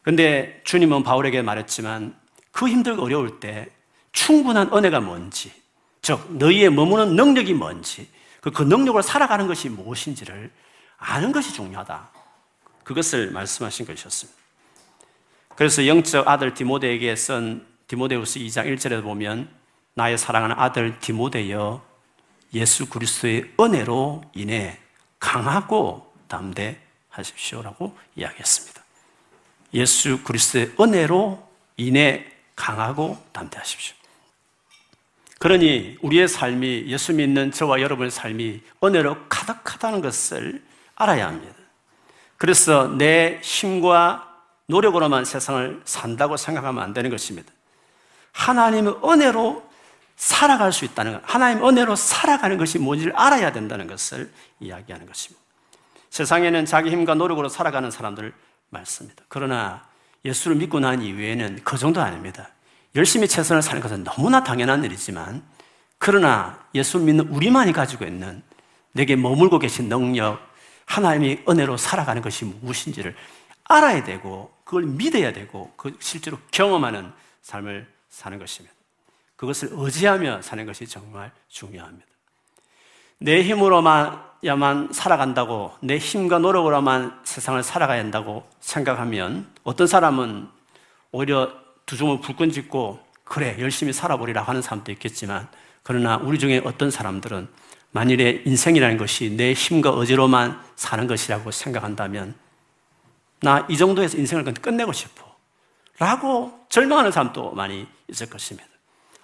근데 0.02 0.62
주님은 0.64 1.04
바울에게 1.04 1.42
말했지만 1.42 2.16
그 2.52 2.68
힘들고 2.68 3.04
어려울 3.04 3.40
때 3.40 3.70
충분한 4.14 4.72
은혜가 4.74 5.00
뭔지, 5.02 5.52
즉, 6.02 6.26
너희의 6.38 6.72
머무는 6.72 7.16
능력이 7.16 7.54
뭔지, 7.54 8.10
그, 8.40 8.52
그 8.52 8.64
능력을 8.64 9.02
살아가는 9.04 9.46
것이 9.48 9.68
무엇인지를 9.70 10.52
아는 10.98 11.32
것이 11.32 11.54
중요하다. 11.54 12.10
그것을 12.84 13.32
말씀하신 13.32 13.86
것이었습니다. 13.86 14.40
그래서 15.56 15.86
영적 15.86 16.28
아들 16.28 16.54
디모데에게 16.54 17.16
쓴 17.16 17.66
디모데우스 17.88 18.40
2장 18.40 18.66
1절에 18.68 19.04
보면 19.04 19.50
나의 19.98 20.16
사랑하는 20.20 20.56
아들 20.60 21.00
디모데여 21.00 21.84
예수 22.54 22.88
그리스도의 22.88 23.52
은혜로 23.60 24.26
인해 24.36 24.78
강하고 25.18 26.14
담대하십시오라고 26.28 27.98
이야기했습니다. 28.16 28.80
예수 29.74 30.24
그리스도의 30.24 30.76
은혜로 30.80 31.44
인해 31.78 32.28
강하고 32.56 33.18
담대하십시오. 33.32 33.96
그러니 35.40 35.98
우리의 36.02 36.28
삶이 36.28 36.86
예수 36.88 37.14
믿는 37.14 37.52
저와 37.52 37.82
여러분의 37.82 38.12
삶이 38.12 38.62
은혜로 38.84 39.26
가득하다는 39.30 40.02
것을 40.02 40.64
알아야 40.94 41.28
합니다. 41.28 41.56
그래서 42.38 42.88
내 42.88 43.40
힘과 43.42 44.44
노력으로만 44.68 45.26
세상을 45.26 45.82
산다고 45.86 46.38
생각하면 46.38 46.84
안 46.84 46.94
되는 46.94 47.10
것입니다. 47.10 47.52
하나님의 48.34 48.98
은혜로 49.04 49.67
살아갈 50.18 50.74
수 50.74 50.84
있다는 50.84 51.14
것, 51.14 51.22
하나님 51.24 51.66
은혜로 51.66 51.96
살아가는 51.96 52.58
것이 52.58 52.80
뭔지를 52.80 53.16
알아야 53.16 53.52
된다는 53.52 53.88
것을 53.88 54.32
이야기하는 54.60 55.06
것입니다. 55.06 55.42
세상에는 56.10 56.66
자기 56.66 56.90
힘과 56.90 57.14
노력으로 57.14 57.48
살아가는 57.48 57.90
사람들 57.92 58.34
많습니다. 58.70 59.24
그러나 59.30 59.88
예수를 60.26 60.58
믿고 60.58 60.80
난 60.80 61.02
이후에는 61.02 61.60
그 61.64 61.78
정도 61.78 62.02
아닙니다. 62.02 62.50
열심히 62.96 63.28
최선을 63.28 63.62
사는 63.62 63.80
것은 63.82 64.04
너무나 64.04 64.44
당연한 64.44 64.84
일이지만 64.84 65.44
그러나 66.00 66.66
예수 66.74 67.00
믿는 67.00 67.28
우리만이 67.30 67.72
가지고 67.72 68.06
있는 68.06 68.42
내게 68.94 69.16
머물고 69.16 69.60
계신 69.60 69.88
능력, 69.88 70.40
하나님의 70.86 71.44
은혜로 71.48 71.78
살아가는 71.78 72.22
것이 72.24 72.46
무엇인지를 72.46 73.16
알아야 73.66 74.04
되고 74.04 74.52
그걸 74.64 74.84
믿어야 74.84 75.32
되고 75.32 75.72
그 75.78 75.96
실제로 76.00 76.40
경험하는 76.50 77.12
삶을 77.44 77.88
사는 78.10 78.40
것입니다. 78.40 78.77
그것을 79.38 79.70
의지하며 79.72 80.42
사는 80.42 80.66
것이 80.66 80.86
정말 80.88 81.32
중요합니다. 81.48 82.06
내 83.20 83.42
힘으로만야만 83.44 84.90
살아간다고 84.92 85.72
내 85.82 85.98
힘과 85.98 86.40
노력으로만 86.40 87.22
세상을 87.24 87.62
살아가야 87.64 88.00
한다고 88.00 88.48
생각하면 88.60 89.48
어떤 89.64 89.88
사람은 89.88 90.50
오히려 91.12 91.52
두 91.86 91.96
종을 91.96 92.20
불끈 92.20 92.52
짓고 92.52 93.00
그래 93.24 93.56
열심히 93.60 93.94
살아보리라 93.94 94.42
하는 94.44 94.62
사람도 94.62 94.92
있겠지만 94.92 95.48
그러나 95.84 96.18
우리 96.18 96.38
중에 96.38 96.62
어떤 96.66 96.92
사람들은 96.92 97.48
만일에 97.92 98.44
인생이라는 98.46 98.98
것이 98.98 99.32
내 99.32 99.54
힘과 99.54 99.92
의지로만 99.96 100.62
사는 100.76 101.08
것이라고 101.08 101.52
생각한다면 101.52 102.36
나 103.42 103.66
이 103.70 103.78
정도에서 103.78 104.18
인생을 104.18 104.44
끝내고 104.54 104.94
싶어 104.94 105.26
라고 106.00 106.66
절망하는 106.70 107.12
사람도 107.12 107.52
많이 107.52 107.88
있을 108.08 108.30
것입니다. 108.30 108.77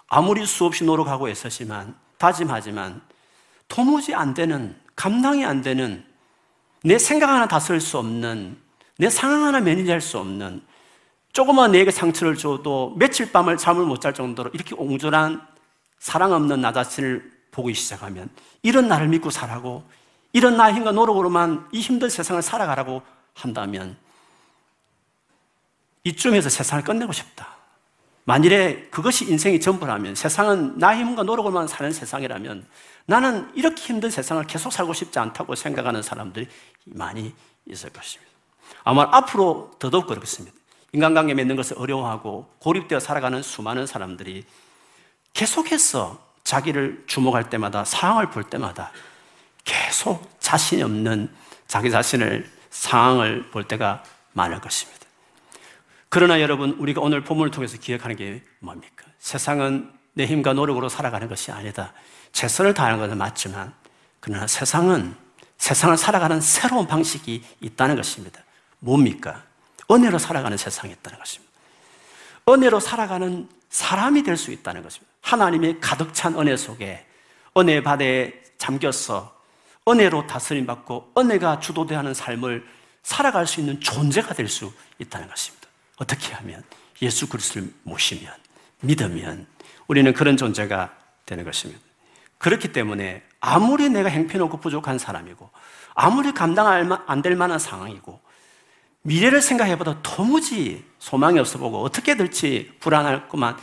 아무리 0.08 0.46
수없이 0.46 0.84
노력하고 0.84 1.30
애쓰지만 1.30 1.96
다짐하지만 2.18 3.02
도무지 3.68 4.14
안 4.14 4.34
되는 4.34 4.80
감당이 4.96 5.46
안 5.46 5.62
되는 5.62 6.06
내 6.84 7.00
생각 7.00 7.30
하나 7.30 7.48
다스릴 7.48 7.82
수 7.82 7.98
없는 7.98 8.58
내 8.98 9.10
상황 9.10 9.46
하나 9.46 9.60
매니지할 9.60 10.02
수 10.02 10.20
없는 10.20 10.62
조그만 11.32 11.72
내게 11.72 11.90
상처를 11.90 12.38
줘도 12.38 12.94
며칠 12.98 13.32
밤을 13.32 13.58
잠을 13.58 13.86
못 13.86 14.02
잘 14.02 14.14
정도로 14.14 14.52
이렇게 14.54 14.76
옹졸한 14.76 15.42
사랑 15.98 16.34
없는 16.34 16.62
나 16.62 16.72
자신을 16.72 17.32
보기 17.52 17.74
시작하면 17.74 18.30
이런 18.62 18.88
나를 18.88 19.08
믿고 19.08 19.30
살라고 19.32 19.84
이런 20.34 20.58
나의 20.58 20.76
힘과 20.76 20.92
노력으로만 20.92 21.70
이 21.72 21.80
힘든 21.80 22.10
세상을 22.10 22.42
살아가라고 22.42 23.02
한다면 23.34 23.98
이쯤에서 26.04 26.50
세상을 26.50 26.84
끝내고 26.84 27.14
싶다. 27.14 27.56
만일에 28.26 28.88
그것이 28.90 29.30
인생의 29.30 29.60
전부라면 29.60 30.16
세상은 30.16 30.78
나의 30.78 31.00
힘과 31.00 31.24
노력으로만 31.24 31.68
사는 31.68 31.92
세상이라면 31.92 32.66
나는 33.06 33.52
이렇게 33.54 33.82
힘든 33.84 34.10
세상을 34.10 34.46
계속 34.48 34.72
살고 34.72 34.94
싶지 34.94 35.20
않다고 35.20 35.56
생각하는 35.56 36.02
사람들이 36.02 36.48
많이 36.86 37.34
있을 37.66 37.90
것입니다. 37.90 38.32
아마 38.84 39.08
앞으로 39.12 39.72
더더욱 39.80 40.08
그렇겠습니다. 40.08 40.56
인간관계 40.94 41.34
맺는 41.34 41.56
것을 41.56 41.78
어려워하고 41.78 42.50
고립되어 42.60 43.00
살아가는 43.00 43.42
수많은 43.42 43.88
사람들이 43.88 44.46
계속해서 45.34 46.24
자기를 46.44 47.04
주목할 47.08 47.50
때마다 47.50 47.84
상황을 47.84 48.30
볼 48.30 48.44
때마다 48.44 48.92
계속 49.66 50.30
자신이 50.40 50.84
없는 50.84 51.30
자기 51.68 51.90
자신을 51.90 52.50
상황을 52.70 53.50
볼 53.50 53.64
때가 53.64 54.04
많을 54.34 54.60
것입니다. 54.62 55.03
그러나 56.14 56.42
여러분 56.42 56.74
우리가 56.74 57.02
오늘 57.02 57.24
본문을 57.24 57.50
통해서 57.50 57.76
기억하는 57.80 58.16
게 58.16 58.44
뭡니까? 58.60 59.04
세상은 59.18 59.92
내 60.14 60.28
힘과 60.28 60.54
노력으로 60.54 60.88
살아가는 60.88 61.28
것이 61.28 61.52
아니다. 61.52 61.92
최선을 62.34 62.76
다하는 62.76 63.00
것은 63.00 63.18
맞지만 63.18 63.74
그러나 64.20 64.46
세상은 64.46 65.16
세상을 65.58 65.98
살아가는 65.98 66.40
새로운 66.40 66.86
방식이 66.86 67.44
있다는 67.62 67.96
것입니다. 67.96 68.44
뭡니까? 68.78 69.44
은혜로 69.90 70.20
살아가는 70.20 70.56
세상이 70.56 70.94
있다는 70.94 71.18
것입니다. 71.18 71.52
은혜로 72.48 72.80
살아가는 72.80 73.50
사람이 73.72 74.22
될 74.22 74.38
수 74.38 74.52
있다는 74.52 74.84
것입니다. 74.84 75.12
하나님의 75.22 75.80
가득 75.80 76.14
찬 76.14 76.38
은혜 76.38 76.56
속에 76.56 77.08
은혜 77.58 77.82
바다에 77.82 78.34
잠겨서 78.60 79.36
은혜로 79.88 80.28
다스림 80.28 80.68
받고 80.68 81.14
은혜가 81.18 81.60
주도되는 81.60 82.14
삶을 82.14 82.68
살아갈 83.02 83.48
수 83.48 83.62
있는 83.62 83.80
존재가 83.82 84.36
될 84.36 84.48
수 84.48 84.72
있다는 85.00 85.28
것입니다. 85.28 85.63
어떻게 85.98 86.34
하면 86.34 86.64
예수 87.02 87.28
그리스도를 87.28 87.72
모시면 87.84 88.34
믿으면 88.82 89.48
우리는 89.88 90.14
그런 90.14 90.38
존재가 90.38 90.98
되는 91.26 91.44
것입니다. 91.44 91.82
그렇기 92.38 92.74
때문에 92.74 93.24
아무리 93.40 93.90
내가 93.90 94.10
행편없고 94.10 94.60
부족한 94.60 94.98
사람이고 94.98 95.50
아무리 95.96 96.34
감당 96.34 96.68
안될 97.08 97.36
만한 97.36 97.60
상황이고 97.60 98.22
미래를 99.04 99.42
생각해봐도 99.42 100.02
도무지 100.02 100.86
소망이 101.00 101.40
없어 101.40 101.60
보고 101.60 101.82
어떻게 101.82 102.16
될지 102.16 102.74
불안할 102.80 103.28
것만 103.28 103.58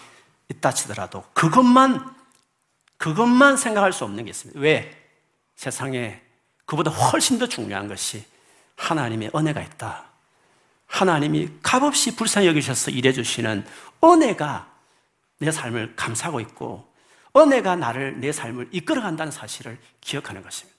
있다 0.51 0.73
치더라도 0.73 1.25
그것만, 1.33 2.15
그것만 2.99 3.57
생각할 3.57 3.93
수 3.93 4.05
없는 4.05 4.25
게 4.25 4.31
있습니다. 4.31 4.61
왜? 4.61 4.97
세상에 5.57 6.21
그보다 6.67 6.91
훨씬 6.91 7.39
더 7.39 7.47
중요한 7.47 7.89
것이 7.89 8.25
하나님의 8.77 9.31
은혜가 9.35 9.61
있다. 9.63 10.10
하나님이 10.91 11.49
값없이 11.63 12.17
불쌍히 12.17 12.47
여기셔서 12.49 12.91
일해주시는 12.91 13.65
은혜가 14.05 14.71
내 15.39 15.51
삶을 15.51 15.95
감싸고 15.97 16.41
있고 16.41 16.91
은혜가 17.37 17.77
나를 17.77 18.21
내 18.21 18.33
삶을 18.33 18.69
이끌어간다는 18.73 19.31
사실을 19.31 19.79
기억하는 20.01 20.43
것입니다. 20.43 20.77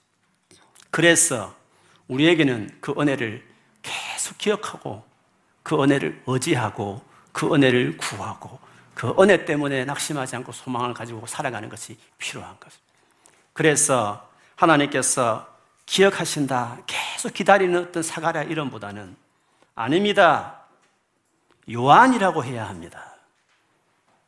그래서 0.90 1.56
우리에게는 2.08 2.78
그 2.80 2.94
은혜를 2.96 3.42
계속 3.80 4.36
기억하고 4.36 5.02
그 5.62 5.82
은혜를 5.82 6.22
의지하고 6.26 7.02
그 7.32 7.52
은혜를 7.52 7.96
구하고 7.96 8.58
그 8.94 9.14
은혜 9.18 9.46
때문에 9.46 9.86
낙심하지 9.86 10.36
않고 10.36 10.52
소망을 10.52 10.92
가지고 10.92 11.26
살아가는 11.26 11.68
것이 11.70 11.96
필요한 12.18 12.60
것. 12.60 12.70
그래서 13.54 14.28
하나님께서 14.56 15.48
기억하신다, 15.86 16.82
계속 16.86 17.32
기다리는 17.32 17.80
어떤 17.80 18.02
사가랴 18.02 18.44
이름보다는 18.44 19.16
아닙니다. 19.74 20.60
요한이라고 21.70 22.44
해야 22.44 22.68
합니다. 22.68 23.12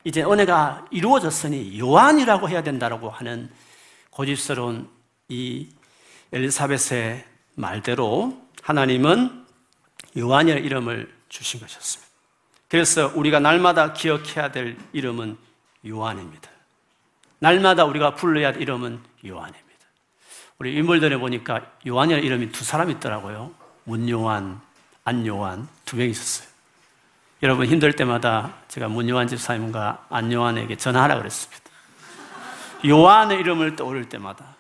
이제 0.05 0.23
은혜가 0.23 0.87
이루어졌으니 0.91 1.79
요한이라고 1.79 2.49
해야 2.49 2.63
된다고 2.63 3.11
하는 3.11 3.51
고집스러운 4.11 4.89
이 5.29 5.69
엘리사벳의 6.33 7.25
말대로 7.55 8.41
하나님은 8.63 9.47
요한이라는 10.17 10.65
이름을 10.65 11.13
주신 11.29 11.61
것이었습니다. 11.61 12.13
그래서 12.69 13.13
우리가 13.15 13.41
날마다 13.41 13.93
기억해야 13.93 14.53
될 14.53 14.77
이름은 14.93 15.37
요한입니다. 15.87 16.51
날마다 17.39 17.85
우리가 17.85 18.15
불러야 18.15 18.49
할 18.49 18.61
이름은 18.61 19.01
요한입니다. 19.27 19.65
우리 20.59 20.75
인물들에 20.75 21.17
보니까 21.19 21.73
요한이라는 21.87 22.25
이름이 22.25 22.53
두 22.53 22.65
사람 22.65 22.91
있더라고요. 22.91 23.53
문요한, 23.85 24.61
안요한 25.05 25.69
두 25.85 25.97
명 25.97 26.09
있었어요. 26.09 26.49
여러분 27.43 27.67
힘들 27.67 27.95
때마다 27.95 28.55
제가 28.69 28.89
문요한 28.89 29.29
집사님과 29.29 30.07
안요한에게 30.09 30.77
전화하라 30.77 31.19
그랬습니다. 31.19 31.63
요한의 32.87 33.39
이름을 33.41 33.77
떠오를 33.77 34.09
때마다 34.09 34.57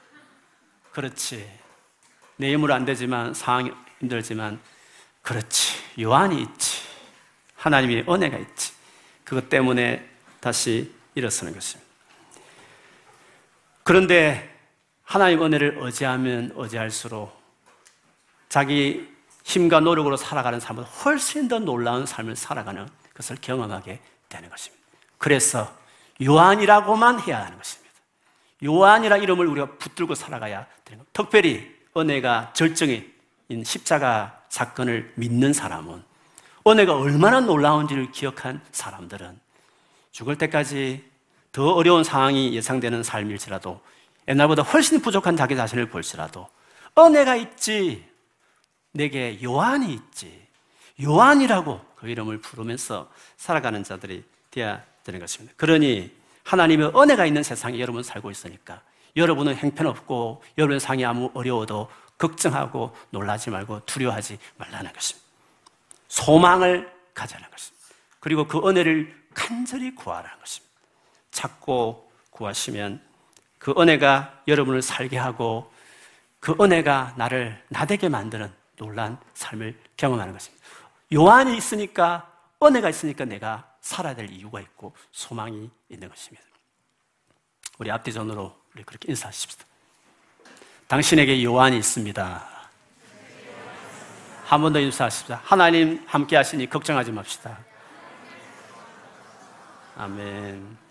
그렇지 0.92 1.50
내 2.36 2.52
힘으로 2.52 2.74
안 2.74 2.84
되지만 2.84 3.32
상황이 3.32 3.70
힘들지만 4.00 4.60
그렇지 5.22 5.72
요한이 6.00 6.42
있지 6.42 6.82
하나님의 7.56 8.04
은혜가 8.08 8.36
있지 8.36 8.72
그것 9.24 9.48
때문에 9.48 10.06
다시 10.40 10.92
일어서는 11.14 11.54
것입니다. 11.54 11.90
그런데 13.82 14.54
하나님 15.04 15.42
은혜를 15.42 15.78
의지하면 15.80 16.52
의지할수록 16.54 17.40
자기 18.48 19.13
힘과 19.44 19.80
노력으로 19.80 20.16
살아가는 20.16 20.58
삶은 20.58 20.82
훨씬 20.82 21.48
더 21.48 21.58
놀라운 21.58 22.06
삶을 22.06 22.34
살아가는 22.34 22.88
것을 23.14 23.36
경험하게 23.40 24.00
되는 24.28 24.48
것입니다. 24.48 24.84
그래서 25.18 25.70
요한이라고만 26.22 27.20
해야 27.20 27.44
하는 27.44 27.56
것입니다. 27.56 27.94
요한이라 28.64 29.18
이름을 29.18 29.46
우리가 29.46 29.76
붙들고 29.78 30.14
살아가야 30.14 30.66
되는 30.84 31.04
것. 31.04 31.12
특별히 31.12 31.74
은혜가 31.96 32.52
절정인 32.54 33.12
십자가 33.64 34.40
사건을 34.48 35.12
믿는 35.16 35.52
사람은 35.52 36.02
은혜가 36.66 36.96
얼마나 36.96 37.40
놀라운지를 37.40 38.10
기억한 38.10 38.60
사람들은 38.72 39.38
죽을 40.10 40.38
때까지 40.38 41.04
더 41.52 41.72
어려운 41.72 42.02
상황이 42.02 42.54
예상되는 42.54 43.02
삶일지라도 43.02 43.80
옛날보다 44.26 44.62
훨씬 44.62 45.00
부족한 45.02 45.36
자기 45.36 45.54
자신을 45.54 45.90
볼지라도 45.90 46.48
은혜가 46.98 47.36
있지 47.36 48.13
내게 48.94 49.42
요한이 49.42 49.92
있지 49.92 50.46
요한이라고 51.02 51.80
그 51.96 52.08
이름을 52.08 52.38
부르면서 52.38 53.10
살아가는 53.36 53.82
자들이 53.82 54.24
되어야 54.50 54.82
되는 55.02 55.20
것입니다. 55.20 55.52
그러니 55.56 56.14
하나님의 56.44 56.92
은혜가 56.94 57.26
있는 57.26 57.42
세상에 57.42 57.78
여러분 57.80 58.02
살고 58.02 58.30
있으니까 58.30 58.82
여러분은 59.16 59.56
행편없고 59.56 60.42
여러분 60.58 60.78
상이 60.78 61.04
아무 61.04 61.30
어려워도 61.34 61.90
걱정하고 62.18 62.94
놀라지 63.10 63.50
말고 63.50 63.84
두려워하지 63.86 64.38
말라는 64.56 64.92
것입니다. 64.92 65.28
소망을 66.08 66.92
가자는 67.14 67.50
것입니다. 67.50 67.84
그리고 68.20 68.46
그 68.46 68.58
은혜를 68.66 69.24
간절히 69.34 69.94
구하라는 69.94 70.38
것입니다. 70.38 70.72
찾고 71.32 72.12
구하시면 72.30 73.00
그 73.58 73.74
은혜가 73.76 74.42
여러분을 74.46 74.82
살게 74.82 75.16
하고 75.16 75.72
그 76.38 76.54
은혜가 76.60 77.14
나를 77.16 77.60
나되게 77.68 78.08
만드는 78.08 78.52
놀란 78.76 79.18
삶을 79.34 79.78
경험하는 79.96 80.32
것입니다. 80.32 80.64
요한이 81.12 81.56
있으니까 81.56 82.30
은혜가 82.62 82.88
있으니까 82.90 83.24
내가 83.24 83.72
살아야 83.80 84.14
될 84.14 84.30
이유가 84.30 84.60
있고 84.60 84.94
소망이 85.12 85.70
있는 85.88 86.08
것입니다. 86.08 86.44
우리 87.78 87.90
앞뒤 87.90 88.12
전으로 88.12 88.56
우리 88.74 88.82
그렇게 88.84 89.10
인사하십시다. 89.10 89.64
당신에게 90.88 91.42
요한이 91.44 91.76
있습니다. 91.78 92.54
한 94.46 94.60
번 94.60 94.72
더 94.72 94.78
인사하십시다. 94.78 95.40
하나님 95.42 96.04
함께 96.06 96.36
하시니 96.36 96.68
걱정하지 96.68 97.12
맙시다. 97.12 97.58
아멘. 99.96 100.83